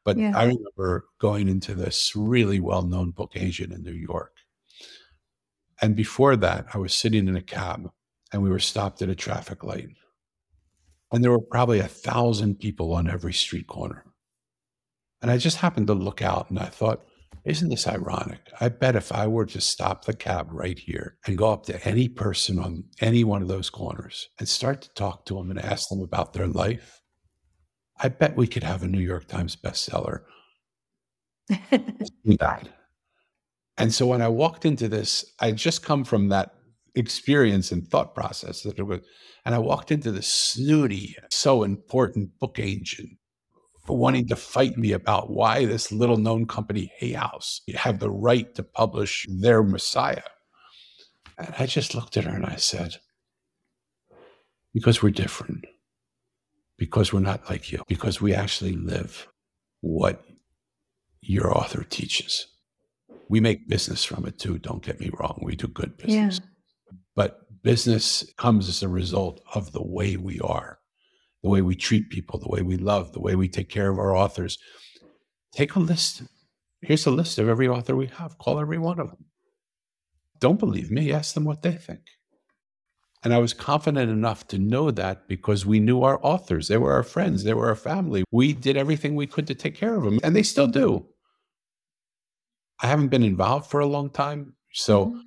[0.04, 0.32] But yeah.
[0.36, 4.32] I remember going into this really well known book agent in New York.
[5.80, 7.90] And before that, I was sitting in a cab
[8.32, 9.88] and we were stopped at a traffic light.
[11.12, 14.04] And there were probably a thousand people on every street corner.
[15.22, 17.06] And I just happened to look out and I thought,
[17.44, 18.40] isn't this ironic?
[18.60, 21.86] I bet if I were to stop the cab right here and go up to
[21.86, 25.60] any person on any one of those corners and start to talk to them and
[25.60, 27.02] ask them about their life,
[28.00, 30.20] I bet we could have a New York Times bestseller.
[31.48, 32.68] that.
[33.76, 36.54] And so when I walked into this, I just come from that
[36.94, 39.00] experience and thought process that it was
[39.44, 43.10] and I walked into the snooty, so important book agent
[43.92, 48.54] wanting to fight me about why this little known company, Hay House, have the right
[48.54, 50.22] to publish their Messiah.
[51.36, 52.96] And I just looked at her and I said,
[54.72, 55.66] because we're different,
[56.78, 59.28] because we're not like you, because we actually live
[59.80, 60.24] what
[61.20, 62.46] your author teaches.
[63.28, 65.40] We make business from it too, don't get me wrong.
[65.42, 66.40] We do good business.
[66.42, 66.94] Yeah.
[67.14, 70.78] But Business comes as a result of the way we are,
[71.44, 73.98] the way we treat people, the way we love, the way we take care of
[73.98, 74.56] our authors.
[75.52, 76.22] Take a list.
[76.80, 78.38] Here's a list of every author we have.
[78.38, 79.26] Call every one of them.
[80.40, 82.00] Don't believe me, ask them what they think.
[83.22, 86.68] And I was confident enough to know that because we knew our authors.
[86.68, 88.24] They were our friends, they were our family.
[88.32, 91.06] We did everything we could to take care of them, and they still do.
[92.82, 94.54] I haven't been involved for a long time.
[94.72, 95.18] So mm-hmm.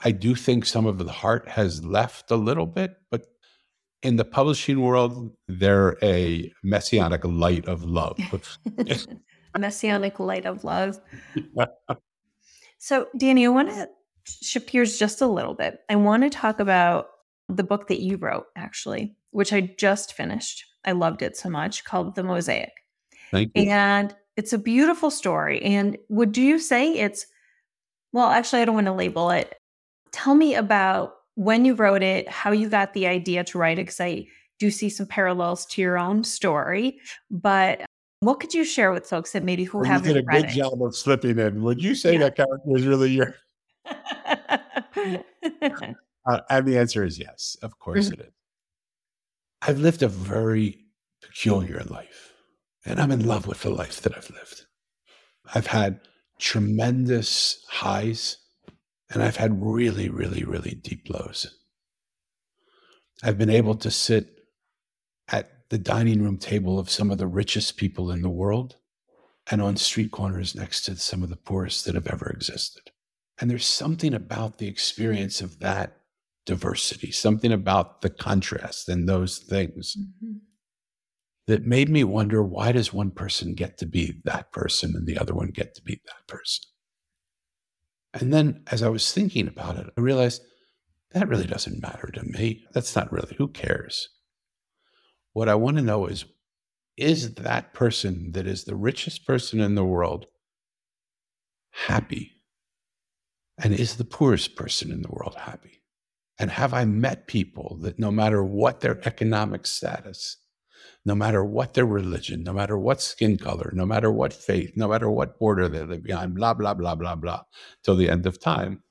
[0.00, 3.26] I do think some of the heart has left a little bit, but
[4.02, 8.18] in the publishing world, they're a messianic light of love.
[9.58, 11.00] messianic light of love.
[12.78, 13.88] so, Danny, I want to
[14.24, 15.80] shift gears just a little bit.
[15.88, 17.08] I want to talk about
[17.48, 20.64] the book that you wrote, actually, which I just finished.
[20.84, 22.72] I loved it so much, called The Mosaic.
[23.30, 23.70] Thank you.
[23.70, 25.62] And it's a beautiful story.
[25.62, 27.26] And would you say it's,
[28.12, 29.54] well, actually, I don't want to label it.
[30.12, 33.82] Tell me about when you wrote it, how you got the idea to write it,
[33.82, 34.26] because I
[34.58, 36.98] do see some parallels to your own story.
[37.30, 37.84] But
[38.20, 40.50] what could you share with folks that maybe who well, haven't did a good it?
[40.50, 41.62] job of slipping in.
[41.62, 42.20] Would you say yeah.
[42.20, 43.34] that character is really your?
[46.26, 47.56] uh, and the answer is yes.
[47.62, 48.20] Of course mm-hmm.
[48.20, 48.32] it is.
[49.62, 50.86] I've lived a very
[51.22, 52.32] peculiar life,
[52.84, 54.66] and I'm in love with the life that I've lived.
[55.54, 56.00] I've had
[56.38, 58.38] tremendous highs,
[59.10, 61.58] and I've had really, really, really deep lows.
[63.22, 64.44] I've been able to sit
[65.28, 68.76] at the dining room table of some of the richest people in the world
[69.50, 72.90] and on street corners next to some of the poorest that have ever existed.
[73.38, 75.98] And there's something about the experience of that
[76.46, 80.38] diversity, something about the contrast and those things mm-hmm.
[81.46, 85.18] that made me wonder why does one person get to be that person and the
[85.18, 86.64] other one get to be that person?
[88.20, 90.42] And then as I was thinking about it, I realized
[91.12, 92.64] that really doesn't matter to me.
[92.72, 94.08] That's not really, who cares?
[95.32, 96.24] What I want to know is
[96.96, 100.26] is that person that is the richest person in the world
[101.70, 102.32] happy?
[103.58, 105.82] And is the poorest person in the world happy?
[106.38, 110.38] And have I met people that no matter what their economic status,
[111.06, 114.88] no matter what their religion, no matter what skin color, no matter what faith, no
[114.88, 117.42] matter what border they live behind, blah, blah, blah, blah, blah,
[117.84, 118.82] till the end of time,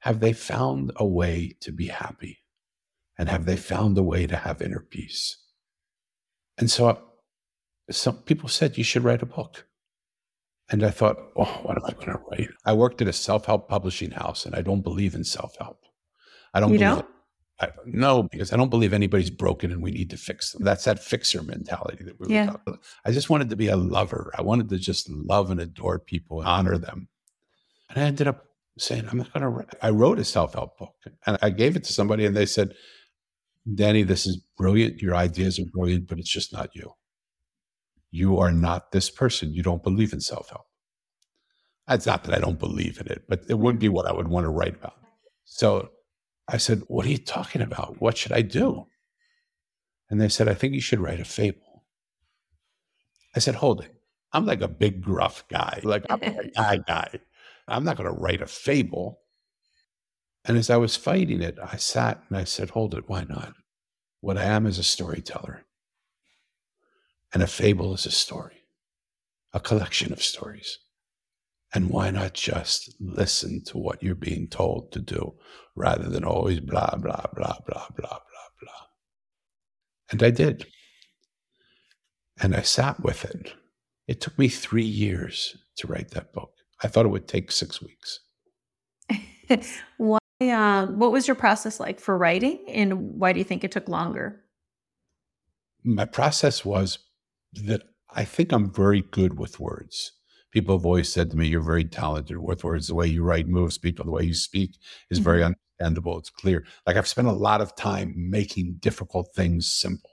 [0.00, 2.40] have they found a way to be happy?
[3.18, 5.38] And have they found a way to have inner peace?
[6.58, 7.00] And so
[7.90, 9.66] some people said you should write a book.
[10.70, 12.50] And I thought, oh, what am I going to write?
[12.66, 15.80] I worked at a self help publishing house and I don't believe in self help.
[16.52, 17.06] I don't you believe don't?
[17.62, 20.64] I, no, because I don't believe anybody's broken and we need to fix them.
[20.64, 22.46] That's that fixer mentality that we yeah.
[22.46, 22.80] were talking about.
[23.04, 24.32] I just wanted to be a lover.
[24.36, 27.08] I wanted to just love and adore people and honor them.
[27.88, 28.44] And I ended up
[28.78, 30.94] saying, I'm not going to, I wrote a self help book
[31.26, 32.74] and I gave it to somebody and they said,
[33.72, 35.00] Danny, this is brilliant.
[35.00, 36.92] Your ideas are brilliant, but it's just not you.
[38.10, 39.54] You are not this person.
[39.54, 40.66] You don't believe in self help.
[41.88, 44.28] It's not that I don't believe in it, but it wouldn't be what I would
[44.28, 44.94] want to write about.
[45.44, 45.90] So
[46.48, 48.00] I said, What are you talking about?
[48.00, 48.86] What should I do?
[50.10, 51.84] And they said, I think you should write a fable.
[53.34, 53.94] I said, Hold it.
[54.32, 55.80] I'm like a big, gruff guy.
[55.82, 57.20] Like, I'm a guy guy.
[57.68, 59.20] I'm not going to write a fable.
[60.44, 63.54] And as I was fighting it, I sat and I said, Hold it, why not?
[64.20, 65.64] What I am is a storyteller.
[67.32, 68.64] And a fable is a story,
[69.52, 70.78] a collection of stories.
[71.74, 75.34] And why not just listen to what you're being told to do
[75.74, 78.18] rather than always blah, blah, blah, blah, blah, blah,
[78.60, 78.86] blah.
[80.10, 80.66] And I did.
[82.40, 83.54] And I sat with it.
[84.06, 86.52] It took me three years to write that book.
[86.82, 88.20] I thought it would take six weeks.
[89.96, 93.72] why uh, what was your process like for writing, and why do you think it
[93.72, 94.40] took longer?
[95.84, 96.98] My process was
[97.52, 100.12] that I think I'm very good with words.
[100.52, 102.86] People have always said to me, "You're very talented with words.
[102.86, 104.04] The way you write moves people.
[104.04, 104.78] The way you speak
[105.10, 105.24] is mm-hmm.
[105.24, 106.18] very understandable.
[106.18, 110.10] It's clear." Like I've spent a lot of time making difficult things simple.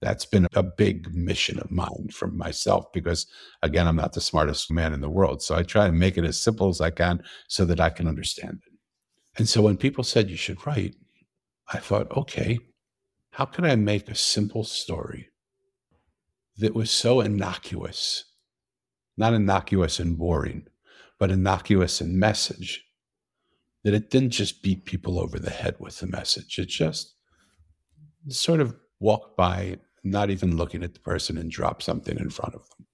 [0.00, 3.26] That's been a big mission of mine for myself because,
[3.62, 5.42] again, I'm not the smartest man in the world.
[5.42, 8.08] So I try to make it as simple as I can so that I can
[8.08, 8.72] understand it.
[9.36, 10.96] And so when people said you should write,
[11.70, 12.58] I thought, okay,
[13.32, 15.28] how can I make a simple story
[16.56, 18.24] that was so innocuous,
[19.16, 20.66] not innocuous and boring,
[21.18, 22.84] but innocuous in message,
[23.84, 26.58] that it didn't just beat people over the head with the message.
[26.58, 27.14] It just
[28.28, 32.54] sort of walked by, not even looking at the person and drop something in front
[32.54, 32.86] of them.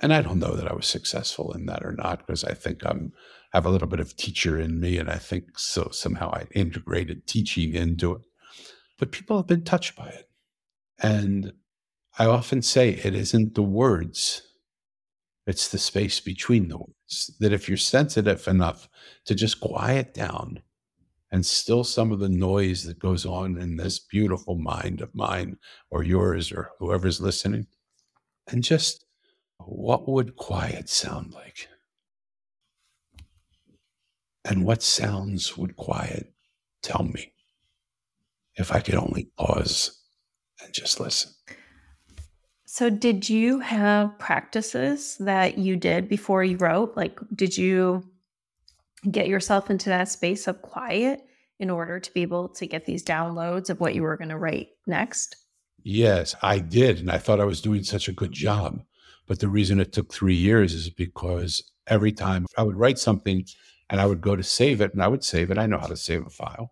[0.00, 2.82] And I don't know that I was successful in that or not because I think
[2.84, 3.12] I'm
[3.52, 7.26] have a little bit of teacher in me, and I think so somehow I integrated
[7.26, 8.22] teaching into it.
[8.98, 10.28] But people have been touched by it,
[10.98, 11.52] and
[12.18, 14.42] I often say it isn't the words;
[15.48, 17.34] it's the space between the words.
[17.40, 18.88] That if you're sensitive enough
[19.24, 20.62] to just quiet down
[21.30, 25.56] and still some of the noise that goes on in this beautiful mind of mine
[25.90, 27.66] or yours or whoever's listening,
[28.48, 29.06] and just
[29.58, 31.68] what would quiet sound like?
[34.44, 36.32] And what sounds would quiet
[36.82, 37.32] tell me
[38.54, 39.98] if I could only pause
[40.62, 41.32] and just listen?
[42.78, 46.96] So, did you have practices that you did before you wrote?
[46.96, 48.04] Like, did you
[49.10, 51.22] get yourself into that space of quiet
[51.58, 54.38] in order to be able to get these downloads of what you were going to
[54.38, 55.34] write next?
[55.82, 57.00] Yes, I did.
[57.00, 58.80] And I thought I was doing such a good job.
[59.26, 63.44] But the reason it took three years is because every time I would write something
[63.90, 65.58] and I would go to save it and I would save it.
[65.58, 66.70] I know how to save a file.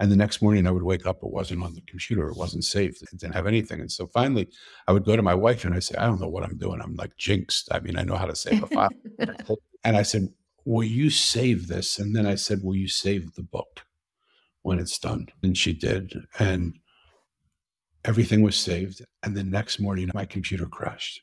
[0.00, 2.64] And the next morning I would wake up, it wasn't on the computer, it wasn't
[2.64, 3.80] saved, it didn't have anything.
[3.80, 4.48] And so finally
[4.88, 6.80] I would go to my wife and I say, I don't know what I'm doing.
[6.80, 7.68] I'm like jinxed.
[7.70, 8.90] I mean, I know how to save a file.
[9.84, 10.28] and I said,
[10.64, 11.98] Will you save this?
[11.98, 13.82] And then I said, Will you save the book
[14.62, 15.28] when it's done?
[15.42, 16.14] And she did.
[16.38, 16.74] And
[18.04, 19.02] everything was saved.
[19.22, 21.22] And the next morning my computer crashed.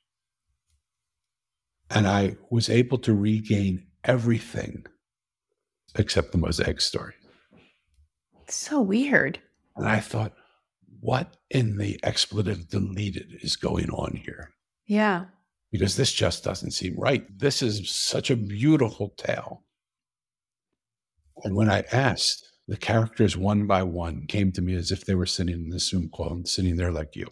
[1.89, 4.85] And I was able to regain everything
[5.95, 7.13] except the mosaic story.
[8.51, 9.39] So weird.
[9.75, 10.33] And I thought,
[10.99, 14.51] what in the expletive deleted is going on here?
[14.85, 15.25] Yeah.
[15.71, 17.25] Because this just doesn't seem right.
[17.37, 19.63] This is such a beautiful tale.
[21.43, 25.15] And when I asked, the characters one by one came to me as if they
[25.15, 27.27] were sitting in the Zoom call and sitting there like you.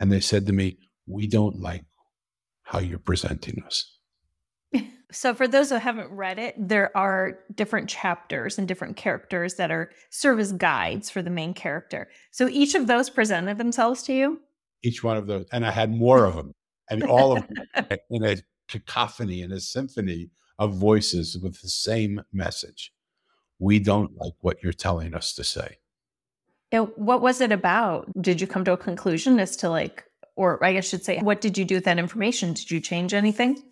[0.00, 1.84] And they said to me, We don't like
[2.62, 3.93] how you're presenting us.
[5.14, 9.70] So, for those who haven't read it, there are different chapters and different characters that
[9.70, 12.08] are serve as guides for the main character.
[12.32, 14.40] So, each of those presented themselves to you.
[14.82, 16.52] Each one of those, and I had more of them,
[16.90, 18.36] and all of them in a
[18.68, 22.92] cacophony, in a symphony of voices with the same message.
[23.60, 25.78] We don't like what you're telling us to say.
[26.70, 28.10] what was it about?
[28.20, 30.04] Did you come to a conclusion as to like,
[30.34, 32.52] or I guess I should say, what did you do with that information?
[32.52, 33.62] Did you change anything?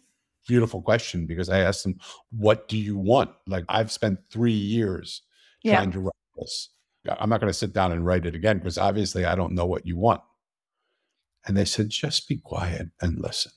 [0.46, 1.98] Beautiful question because I asked them,
[2.30, 3.30] What do you want?
[3.46, 5.22] Like, I've spent three years
[5.62, 5.76] Yeah.
[5.76, 6.70] trying to write this.
[7.08, 9.66] I'm not going to sit down and write it again because obviously I don't know
[9.66, 10.20] what you want.
[11.46, 13.52] And they said, Just be quiet and listen.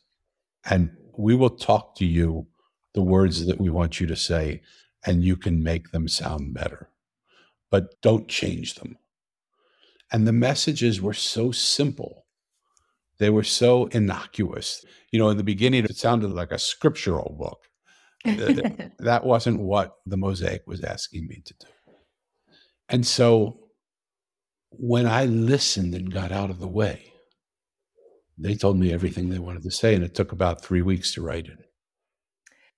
[0.70, 2.48] And we will talk to you
[2.94, 4.62] the words that we want you to say,
[5.06, 6.90] and you can make them sound better,
[7.70, 8.98] but don't change them.
[10.12, 12.25] And the messages were so simple.
[13.20, 14.86] They were so innocuous.
[15.12, 17.60] You know, in the beginning, it sounded like a scriptural book.
[19.00, 21.68] That wasn't what the mosaic was asking me to do.
[22.90, 23.60] And so
[24.72, 27.14] when I listened and got out of the way,
[28.38, 31.22] they told me everything they wanted to say, and it took about three weeks to
[31.22, 31.60] write it.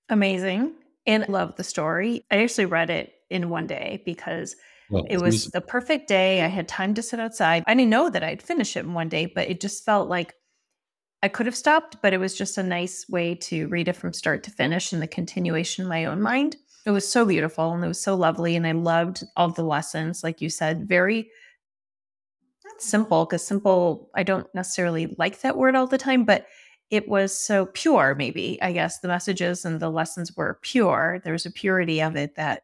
[0.08, 0.74] Amazing.
[1.06, 2.24] And I love the story.
[2.30, 4.56] I actually read it in one day because
[4.90, 6.42] Well, it was the perfect day.
[6.42, 7.64] I had time to sit outside.
[7.66, 10.34] I didn't know that I'd finish it in one day, but it just felt like
[11.22, 14.12] I could have stopped, but it was just a nice way to read it from
[14.12, 16.56] start to finish and the continuation in my own mind.
[16.86, 18.56] It was so beautiful and it was so lovely.
[18.56, 21.28] And I loved all the lessons, like you said, very
[22.64, 26.46] not simple, because simple, I don't necessarily like that word all the time, but
[26.90, 28.58] it was so pure, maybe.
[28.62, 31.20] I guess the messages and the lessons were pure.
[31.24, 32.62] There was a purity of it that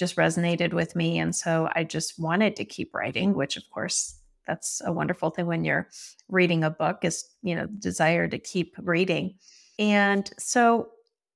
[0.00, 1.18] just resonated with me.
[1.18, 5.46] And so I just wanted to keep writing, which of course that's a wonderful thing
[5.46, 5.88] when you're
[6.28, 9.34] reading a book is, you know, the desire to keep reading.
[9.78, 10.88] And so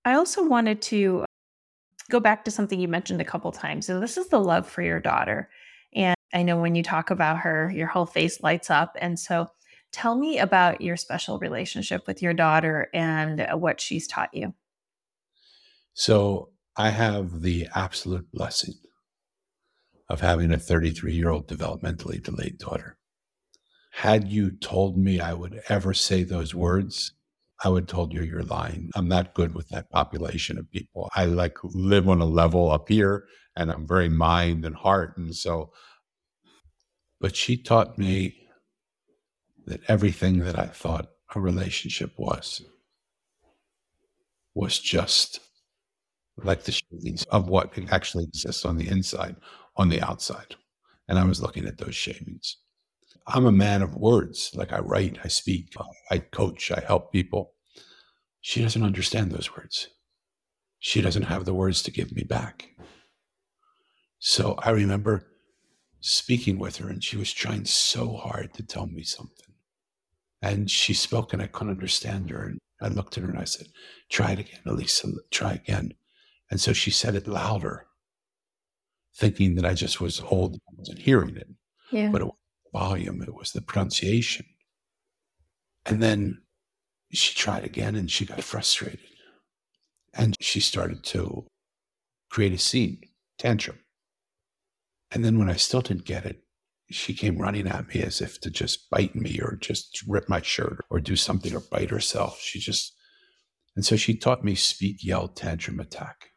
[0.06, 1.26] I also wanted to
[2.10, 3.88] go back to something you mentioned a couple times.
[3.88, 5.50] And this is the love for your daughter.
[5.94, 8.96] And I know when you talk about her, your whole face lights up.
[8.98, 9.48] And so
[9.92, 14.54] tell me about your special relationship with your daughter and uh, what she's taught you.
[15.92, 18.74] So I have the absolute blessing
[20.08, 22.98] of having a 33 year old developmentally delayed daughter.
[23.92, 27.12] Had you told me I would ever say those words,
[27.62, 28.90] I would told you you're lying.
[28.96, 31.10] I'm not good with that population of people.
[31.14, 33.24] I like live on a level up here
[33.56, 35.16] and I'm very mind and heart.
[35.16, 35.70] And so,
[37.20, 38.48] but she taught me
[39.66, 42.62] that everything that I thought a relationship was,
[44.54, 45.40] was just
[46.42, 49.36] like the shavings of what actually exists on the inside,
[49.76, 50.56] on the outside.
[51.08, 52.56] And I was looking at those shavings.
[53.26, 54.50] I'm a man of words.
[54.54, 55.74] Like I write, I speak,
[56.10, 57.52] I coach, I help people.
[58.40, 59.88] She doesn't understand those words.
[60.78, 62.68] She doesn't have the words to give me back.
[64.18, 65.26] So I remember
[66.00, 69.54] speaking with her, and she was trying so hard to tell me something.
[70.42, 72.44] And she spoke, and I couldn't understand her.
[72.44, 73.68] And I looked at her and I said,
[74.10, 75.94] Try it again, Elisa, try again.
[76.54, 77.84] And so she said it louder,
[79.16, 81.48] thinking that I just was old and wasn't hearing it.
[81.90, 82.10] Yeah.
[82.12, 84.46] But it was the volume, it was the pronunciation.
[85.84, 86.42] And then
[87.10, 89.00] she tried again and she got frustrated.
[90.16, 91.44] And she started to
[92.30, 93.00] create a scene,
[93.36, 93.80] tantrum.
[95.10, 96.44] And then when I still didn't get it,
[96.88, 100.40] she came running at me as if to just bite me or just rip my
[100.40, 102.38] shirt or do something or bite herself.
[102.40, 102.94] She just,
[103.74, 106.30] and so she taught me speak, yell, tantrum, attack.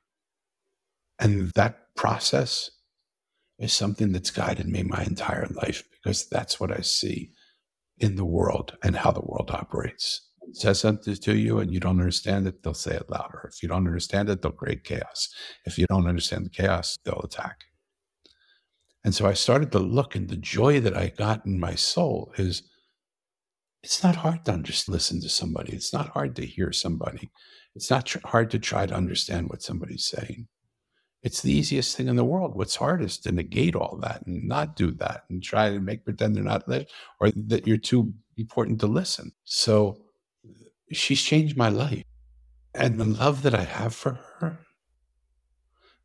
[1.19, 2.69] And that process
[3.59, 7.31] is something that's guided me my entire life because that's what I see
[7.97, 10.21] in the world and how the world operates.
[10.53, 13.49] says something to you and you don't understand it, they'll say it louder.
[13.51, 15.29] If you don't understand it, they'll create chaos.
[15.65, 17.65] If you don't understand the chaos, they'll attack.
[19.03, 22.33] And so I started to look, and the joy that I got in my soul
[22.37, 22.63] is
[23.83, 25.73] it's not hard to just listen to somebody.
[25.73, 27.29] It's not hard to hear somebody.
[27.75, 30.47] It's not tr- hard to try to understand what somebody's saying.
[31.27, 32.55] It's the easiest thing in the world.
[32.55, 36.33] What's hardest to negate all that and not do that and try to make pretend
[36.33, 36.85] they're not there
[37.19, 39.33] or that you're too important to listen.
[39.43, 39.97] So
[40.93, 42.01] she's changed my life.
[42.73, 44.59] And the love that I have for her,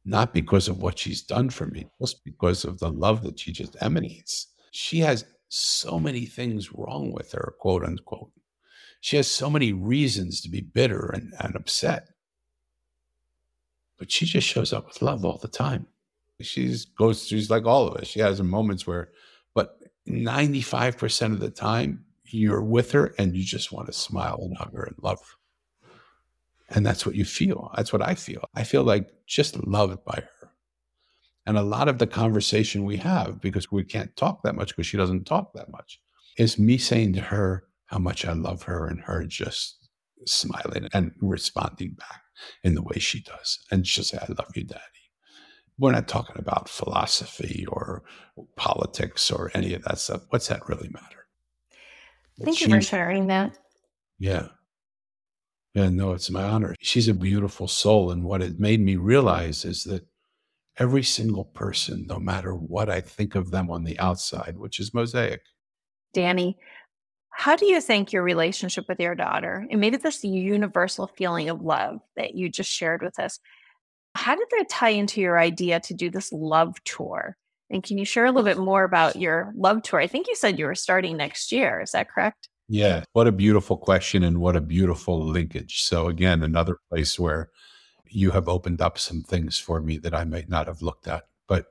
[0.05, 3.53] not because of what she's done for me, just because of the love that she
[3.53, 4.49] just emanates.
[4.73, 8.33] She has so many things wrong with her, quote unquote.
[9.01, 12.09] She has so many reasons to be bitter and, and upset
[14.03, 15.87] but she just shows up with love all the time.
[16.41, 18.09] She goes she's like all of us.
[18.09, 19.13] She has moments where,
[19.55, 19.79] but
[20.09, 24.75] 95% of the time, you're with her and you just want to smile and hug
[24.75, 25.95] her and love her.
[26.71, 27.71] And that's what you feel.
[27.77, 28.45] That's what I feel.
[28.57, 30.51] I feel like just loved by her.
[31.47, 34.89] And a lot of the conversation we have, because we can't talk that much because
[34.89, 36.01] she doesn't talk that much,
[36.39, 39.89] is me saying to her how much I love her and her just
[40.27, 42.22] smiling and responding back
[42.63, 43.59] in the way she does.
[43.71, 44.81] And she'll say, I love you, daddy.
[45.79, 48.03] We're not talking about philosophy or
[48.57, 50.23] politics or any of that stuff.
[50.29, 51.27] What's that really matter?
[52.43, 53.59] Thank she, you for sharing that.
[54.19, 54.49] Yeah.
[55.75, 56.75] Yeah, no, it's my honor.
[56.81, 58.11] She's a beautiful soul.
[58.11, 60.07] And what it made me realize is that
[60.79, 64.95] every single person, no matter what I think of them on the outside, which is
[64.95, 65.41] mosaic.
[66.13, 66.59] Danny,
[67.33, 71.63] how do you think your relationship with your daughter and maybe this universal feeling of
[71.63, 73.41] love that you just shared with us,
[74.15, 77.37] how did that tie into your idea to do this love tour?
[77.71, 79.99] And can you share a little bit more about your love tour?
[79.99, 81.81] I think you said you were starting next year.
[81.81, 82.49] Is that correct?
[82.69, 83.05] Yeah.
[83.13, 85.83] What a beautiful question and what a beautiful linkage.
[85.83, 87.51] So, again, another place where
[88.07, 91.25] you have opened up some things for me that I might not have looked at.
[91.49, 91.67] But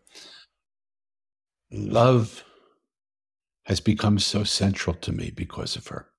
[1.71, 2.43] love
[3.71, 6.09] has become so central to me because of her.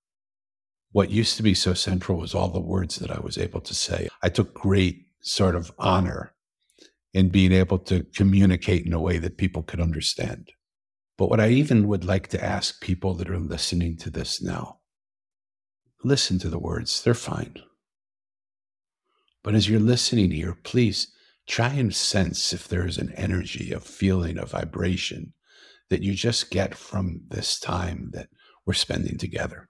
[0.93, 3.75] What used to be so central was all the words that I was able to
[3.75, 4.09] say.
[4.23, 6.33] I took great sort of honor
[7.13, 10.53] in being able to communicate in a way that people could understand.
[11.19, 14.79] But what I even would like to ask people that are listening to this now
[16.03, 17.57] listen to the words, they're fine.
[19.45, 21.09] But as you're listening here, please
[21.47, 25.35] try and sense if there is an energy, a feeling, a vibration
[25.93, 28.31] that you just get from this time that
[28.65, 29.69] we're spending together.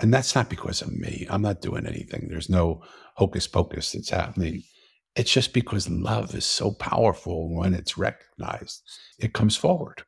[0.00, 1.26] And that's not because of me.
[1.30, 2.28] I'm not doing anything.
[2.28, 2.82] There's no
[3.16, 4.64] hocus pocus that's happening.
[5.16, 8.82] It's just because love is so powerful when it's recognized,
[9.18, 10.02] it comes forward.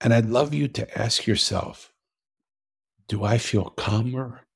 [0.00, 1.92] And I'd love you to ask yourself
[3.06, 4.46] do I feel calmer,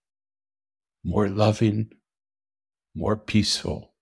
[1.05, 1.91] more loving,
[2.95, 3.93] more peaceful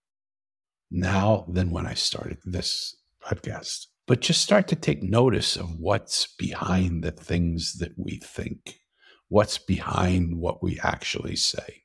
[0.89, 2.95] now than when I started this
[3.27, 3.87] podcast?
[4.07, 8.81] But just start to take notice of what's behind the things that we think,
[9.29, 11.85] what's behind what we actually say.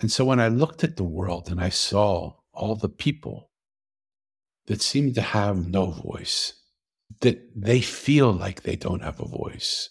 [0.00, 3.50] And so when I looked at the world and I saw all the people
[4.66, 6.54] that seem to have no voice,
[7.20, 9.90] that they feel like they don't have a voice.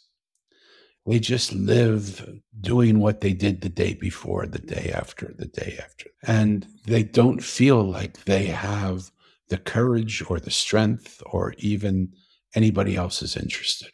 [1.05, 5.79] They just live doing what they did the day before, the day after, the day
[5.82, 6.09] after.
[6.23, 9.11] And they don't feel like they have
[9.52, 12.14] the courage or the strength or even
[12.56, 13.91] anybody else is interested.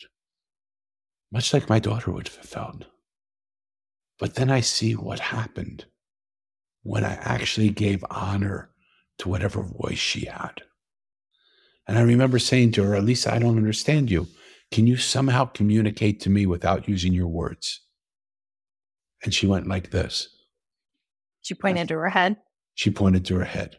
[1.31, 2.85] Much like my daughter would have felt.
[4.19, 5.85] But then I see what happened
[6.83, 8.69] when I actually gave honor
[9.17, 10.61] to whatever voice she had.
[11.87, 14.27] And I remember saying to her, Elisa, I don't understand you.
[14.71, 17.81] Can you somehow communicate to me without using your words?
[19.23, 20.29] And she went like this.
[21.41, 22.37] She pointed to her head.
[22.75, 23.77] She pointed to her head.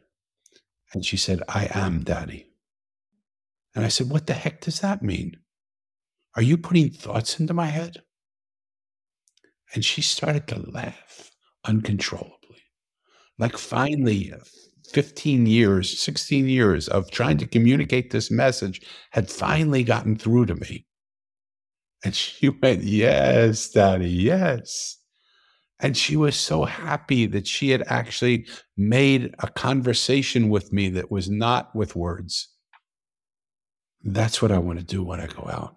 [0.92, 2.50] And she said, I am daddy.
[3.74, 5.36] And I said, What the heck does that mean?
[6.34, 8.02] Are you putting thoughts into my head?
[9.74, 11.30] And she started to laugh
[11.64, 12.62] uncontrollably.
[13.38, 14.32] Like finally,
[14.92, 18.80] 15 years, 16 years of trying to communicate this message
[19.10, 20.86] had finally gotten through to me.
[22.04, 24.97] And she went, Yes, daddy, yes.
[25.80, 31.10] And she was so happy that she had actually made a conversation with me that
[31.10, 32.48] was not with words.
[34.02, 35.76] That's what I want to do when I go out.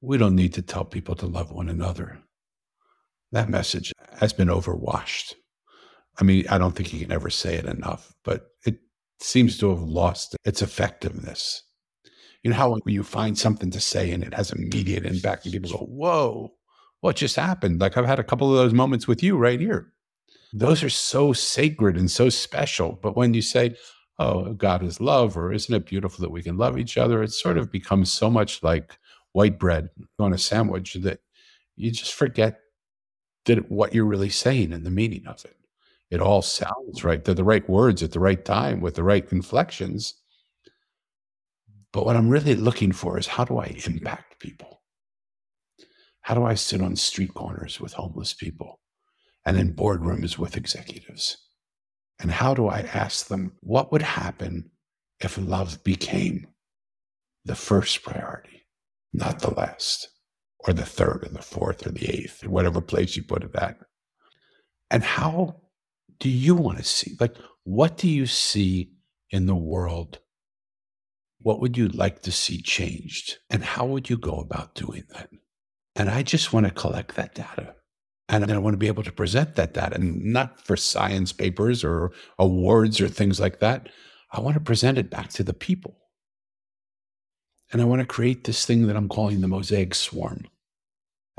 [0.00, 2.18] We don't need to tell people to love one another.
[3.32, 5.34] That message has been overwashed.
[6.18, 8.78] I mean, I don't think you can ever say it enough, but it
[9.20, 11.62] seems to have lost its effectiveness.
[12.42, 15.52] You know how when you find something to say and it has immediate impact, and
[15.52, 16.55] people go, Whoa,
[17.06, 17.80] what just happened?
[17.80, 19.92] Like I've had a couple of those moments with you right here.
[20.52, 22.98] Those are so sacred and so special.
[23.00, 23.76] But when you say,
[24.18, 27.22] Oh, God is love, or isn't it beautiful that we can love each other?
[27.22, 28.98] It sort of becomes so much like
[29.32, 31.20] white bread on a sandwich that
[31.76, 32.60] you just forget
[33.44, 35.56] that what you're really saying and the meaning of it.
[36.10, 37.22] It all sounds right.
[37.22, 40.14] They're the right words at the right time with the right inflections.
[41.92, 44.75] But what I'm really looking for is how do I impact people?
[46.26, 48.80] How do I sit on street corners with homeless people
[49.44, 51.36] and in boardrooms with executives?
[52.18, 54.72] And how do I ask them what would happen
[55.20, 56.48] if love became
[57.44, 58.66] the first priority,
[59.12, 60.08] not the last,
[60.58, 63.54] or the third, or the fourth, or the eighth, or whatever place you put it
[63.54, 63.76] at?
[64.90, 65.60] And how
[66.18, 67.14] do you want to see?
[67.20, 68.90] Like, what do you see
[69.30, 70.18] in the world?
[71.40, 73.36] What would you like to see changed?
[73.48, 75.30] And how would you go about doing that?
[75.96, 77.74] And I just want to collect that data.
[78.28, 81.82] And I want to be able to present that data, and not for science papers
[81.84, 83.88] or awards or things like that.
[84.32, 85.96] I want to present it back to the people.
[87.72, 90.46] And I want to create this thing that I'm calling the Mosaic Swarm.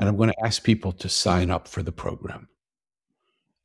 [0.00, 2.48] And I'm going to ask people to sign up for the program.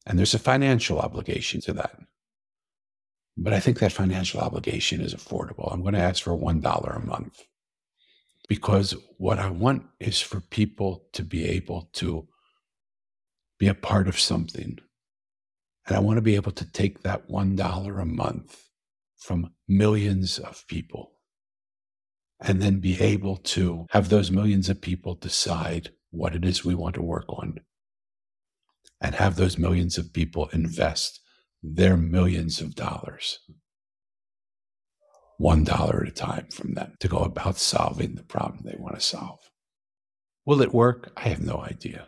[0.06, 1.98] And there's a financial obligation to that.
[3.38, 5.72] But I think that financial obligation is affordable.
[5.72, 7.42] I'm going to ask for $1 a month
[8.54, 12.28] because what I want is for people to be able to
[13.58, 14.78] be a part of something.
[15.88, 18.70] And I want to be able to take that $1 a month
[19.18, 21.14] from millions of people
[22.40, 26.76] and then be able to have those millions of people decide what it is we
[26.76, 27.60] want to work on
[29.02, 31.22] and have those millions of people invest
[31.64, 33.40] their millions of dollars,
[35.38, 38.96] one dollar at a time from them to go about solving the problem they want
[38.96, 39.40] to solve.
[40.46, 41.12] Will it work?
[41.16, 42.08] I have no idea.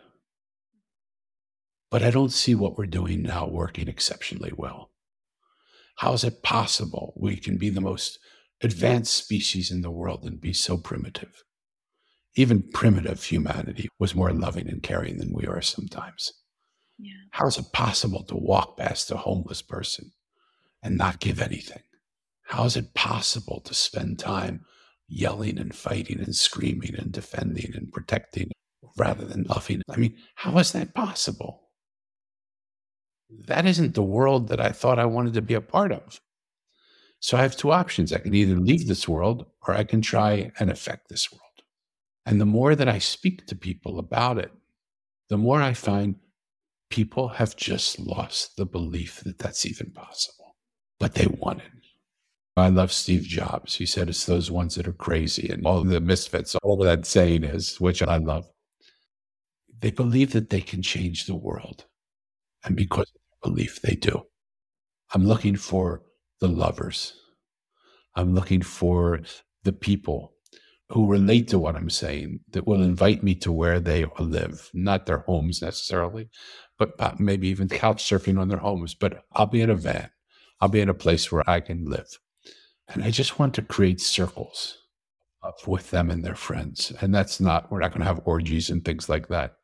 [1.90, 4.90] But I don't see what we're doing now working exceptionally well.
[5.98, 8.18] How is it possible we can be the most
[8.62, 11.42] advanced species in the world and be so primitive?
[12.34, 16.32] Even primitive humanity was more loving and caring than we are sometimes.
[16.98, 17.12] Yeah.
[17.30, 20.12] How is it possible to walk past a homeless person
[20.82, 21.82] and not give anything?
[22.46, 24.64] How is it possible to spend time
[25.08, 28.52] yelling and fighting and screaming and defending and protecting
[28.96, 29.82] rather than loving?
[29.90, 31.70] I mean, how is that possible?
[33.46, 36.20] That isn't the world that I thought I wanted to be a part of.
[37.18, 38.12] So I have two options.
[38.12, 41.42] I can either leave this world or I can try and affect this world.
[42.24, 44.52] And the more that I speak to people about it,
[45.28, 46.16] the more I find
[46.90, 50.54] people have just lost the belief that that's even possible,
[51.00, 51.75] but they want it.
[52.56, 53.76] I love Steve Jobs.
[53.76, 57.44] He said it's those ones that are crazy and all the misfits, all that saying
[57.44, 58.50] is, which I love.
[59.80, 61.84] They believe that they can change the world.
[62.64, 64.22] And because of their belief, they do.
[65.12, 66.02] I'm looking for
[66.40, 67.12] the lovers.
[68.14, 69.20] I'm looking for
[69.64, 70.32] the people
[70.88, 75.04] who relate to what I'm saying that will invite me to where they live, not
[75.04, 76.30] their homes necessarily,
[76.78, 78.94] but uh, maybe even couch surfing on their homes.
[78.94, 80.08] But I'll be in a van.
[80.60, 82.18] I'll be in a place where I can live.
[82.88, 84.78] And I just want to create circles
[85.66, 86.92] with them and their friends.
[87.00, 89.56] And that's not, we're not going to have orgies and things like that.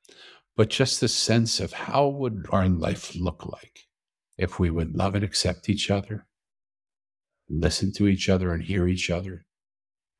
[0.57, 3.87] But just the sense of how would our life look like
[4.39, 6.27] if we would love and accept each other,
[7.49, 9.47] listen to each other and hear each other,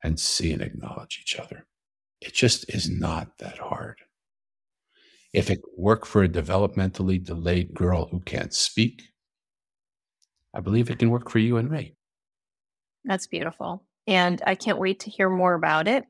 [0.03, 1.65] and see and acknowledge each other.
[2.19, 3.97] It just is not that hard.
[5.33, 9.03] If it worked for a developmentally delayed girl who can't speak,
[10.53, 11.95] I believe it can work for you and me.
[13.05, 13.83] That's beautiful.
[14.07, 16.05] And I can't wait to hear more about it.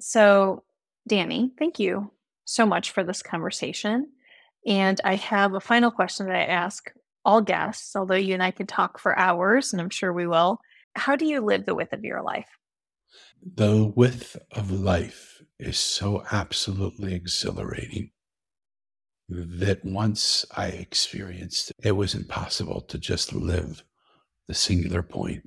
[0.00, 0.64] So,
[1.06, 2.10] Danny, thank you
[2.44, 4.08] so much for this conversation.
[4.66, 6.92] And I have a final question that I ask
[7.24, 10.60] all guests, although you and I could talk for hours, and I'm sure we will.
[10.94, 12.48] How do you live the width of your life?
[13.42, 18.10] The width of life is so absolutely exhilarating
[19.28, 23.84] that once I experienced it it was impossible to just live
[24.46, 25.42] the singular point.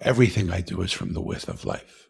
[0.00, 2.08] Everything I do is from the width of life.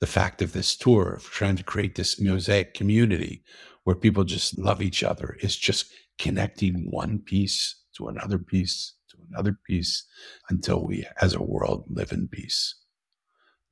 [0.00, 3.42] The fact of this tour, of trying to create this mosaic community
[3.84, 9.16] where people just love each other, is just connecting one piece to another piece to
[9.30, 10.06] another piece
[10.48, 12.76] until we, as a world, live in peace.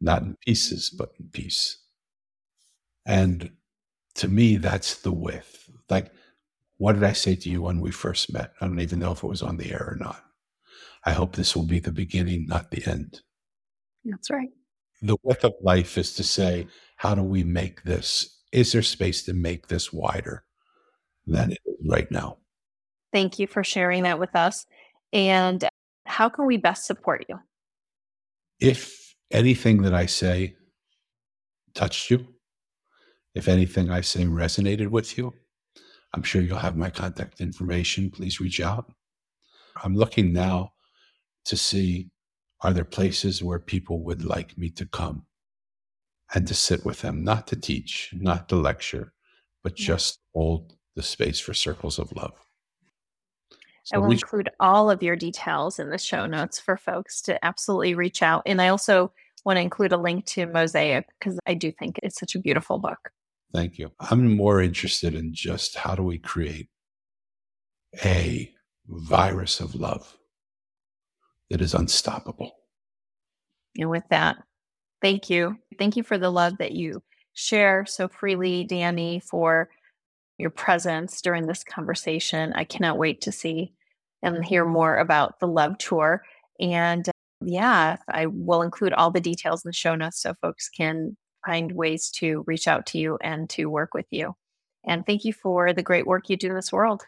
[0.01, 1.79] Not in pieces, but in peace.
[3.07, 3.53] And
[4.17, 5.71] to me, that's the width.
[5.89, 6.13] Like,
[6.77, 8.53] what did I say to you when we first met?
[8.61, 10.23] I don't even know if it was on the air or not.
[11.05, 13.21] I hope this will be the beginning, not the end.
[14.05, 14.49] That's right.
[15.03, 18.43] The width of life is to say, how do we make this?
[18.53, 20.45] Is there space to make this wider
[21.27, 22.39] than it is right now?
[23.13, 24.67] Thank you for sharing that with us.
[25.13, 25.67] And
[26.05, 27.39] how can we best support you?
[28.61, 30.57] If anything that I say
[31.75, 32.27] touched you,
[33.35, 35.33] if anything I say resonated with you,
[36.15, 38.11] I'm sure you'll have my contact information.
[38.11, 38.91] Please reach out.
[39.85, 40.73] I'm looking now
[41.49, 42.11] to see
[42.63, 45.25] are there places where people would like me to come
[46.35, 49.13] and to sit with them, not to teach, not to lecture,
[49.63, 52.35] but just hold the space for circles of love.
[53.85, 57.23] So I will reach- include all of your details in the show notes for folks
[57.23, 58.43] to absolutely reach out.
[58.45, 59.13] And I also
[59.45, 62.79] want to include a link to Mosaic because I do think it's such a beautiful
[62.79, 63.11] book.
[63.55, 63.93] Thank you.
[64.01, 66.69] I'm more interested in just how do we create
[68.05, 68.53] a
[68.87, 70.18] virus of love
[71.51, 72.53] that is unstoppable.
[73.77, 74.37] And with that,
[75.03, 75.57] thank you.
[75.79, 77.03] Thank you for the love that you
[77.35, 79.71] share so freely, Danny, for
[80.39, 82.53] your presence during this conversation.
[82.55, 83.73] I cannot wait to see
[84.23, 86.23] and hear more about the Love Tour.
[86.61, 90.69] And uh, yeah, I will include all the details in the show notes so folks
[90.69, 94.35] can find ways to reach out to you and to work with you.
[94.85, 97.05] And thank you for the great work you do in this world.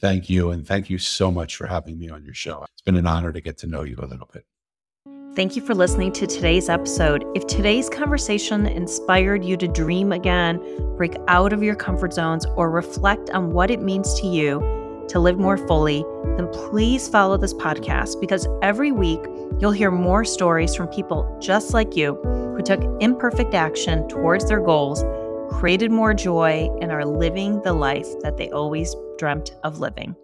[0.00, 0.50] Thank you.
[0.50, 2.64] And thank you so much for having me on your show.
[2.72, 4.44] It's been an honor to get to know you a little bit.
[5.34, 7.24] Thank you for listening to today's episode.
[7.36, 10.58] If today's conversation inspired you to dream again,
[10.96, 14.58] break out of your comfort zones, or reflect on what it means to you
[15.08, 16.04] to live more fully,
[16.36, 19.20] then please follow this podcast because every week
[19.60, 24.60] you'll hear more stories from people just like you who took imperfect action towards their
[24.60, 25.04] goals,
[25.50, 30.14] created more joy, and are living the life that they always dreamt of living.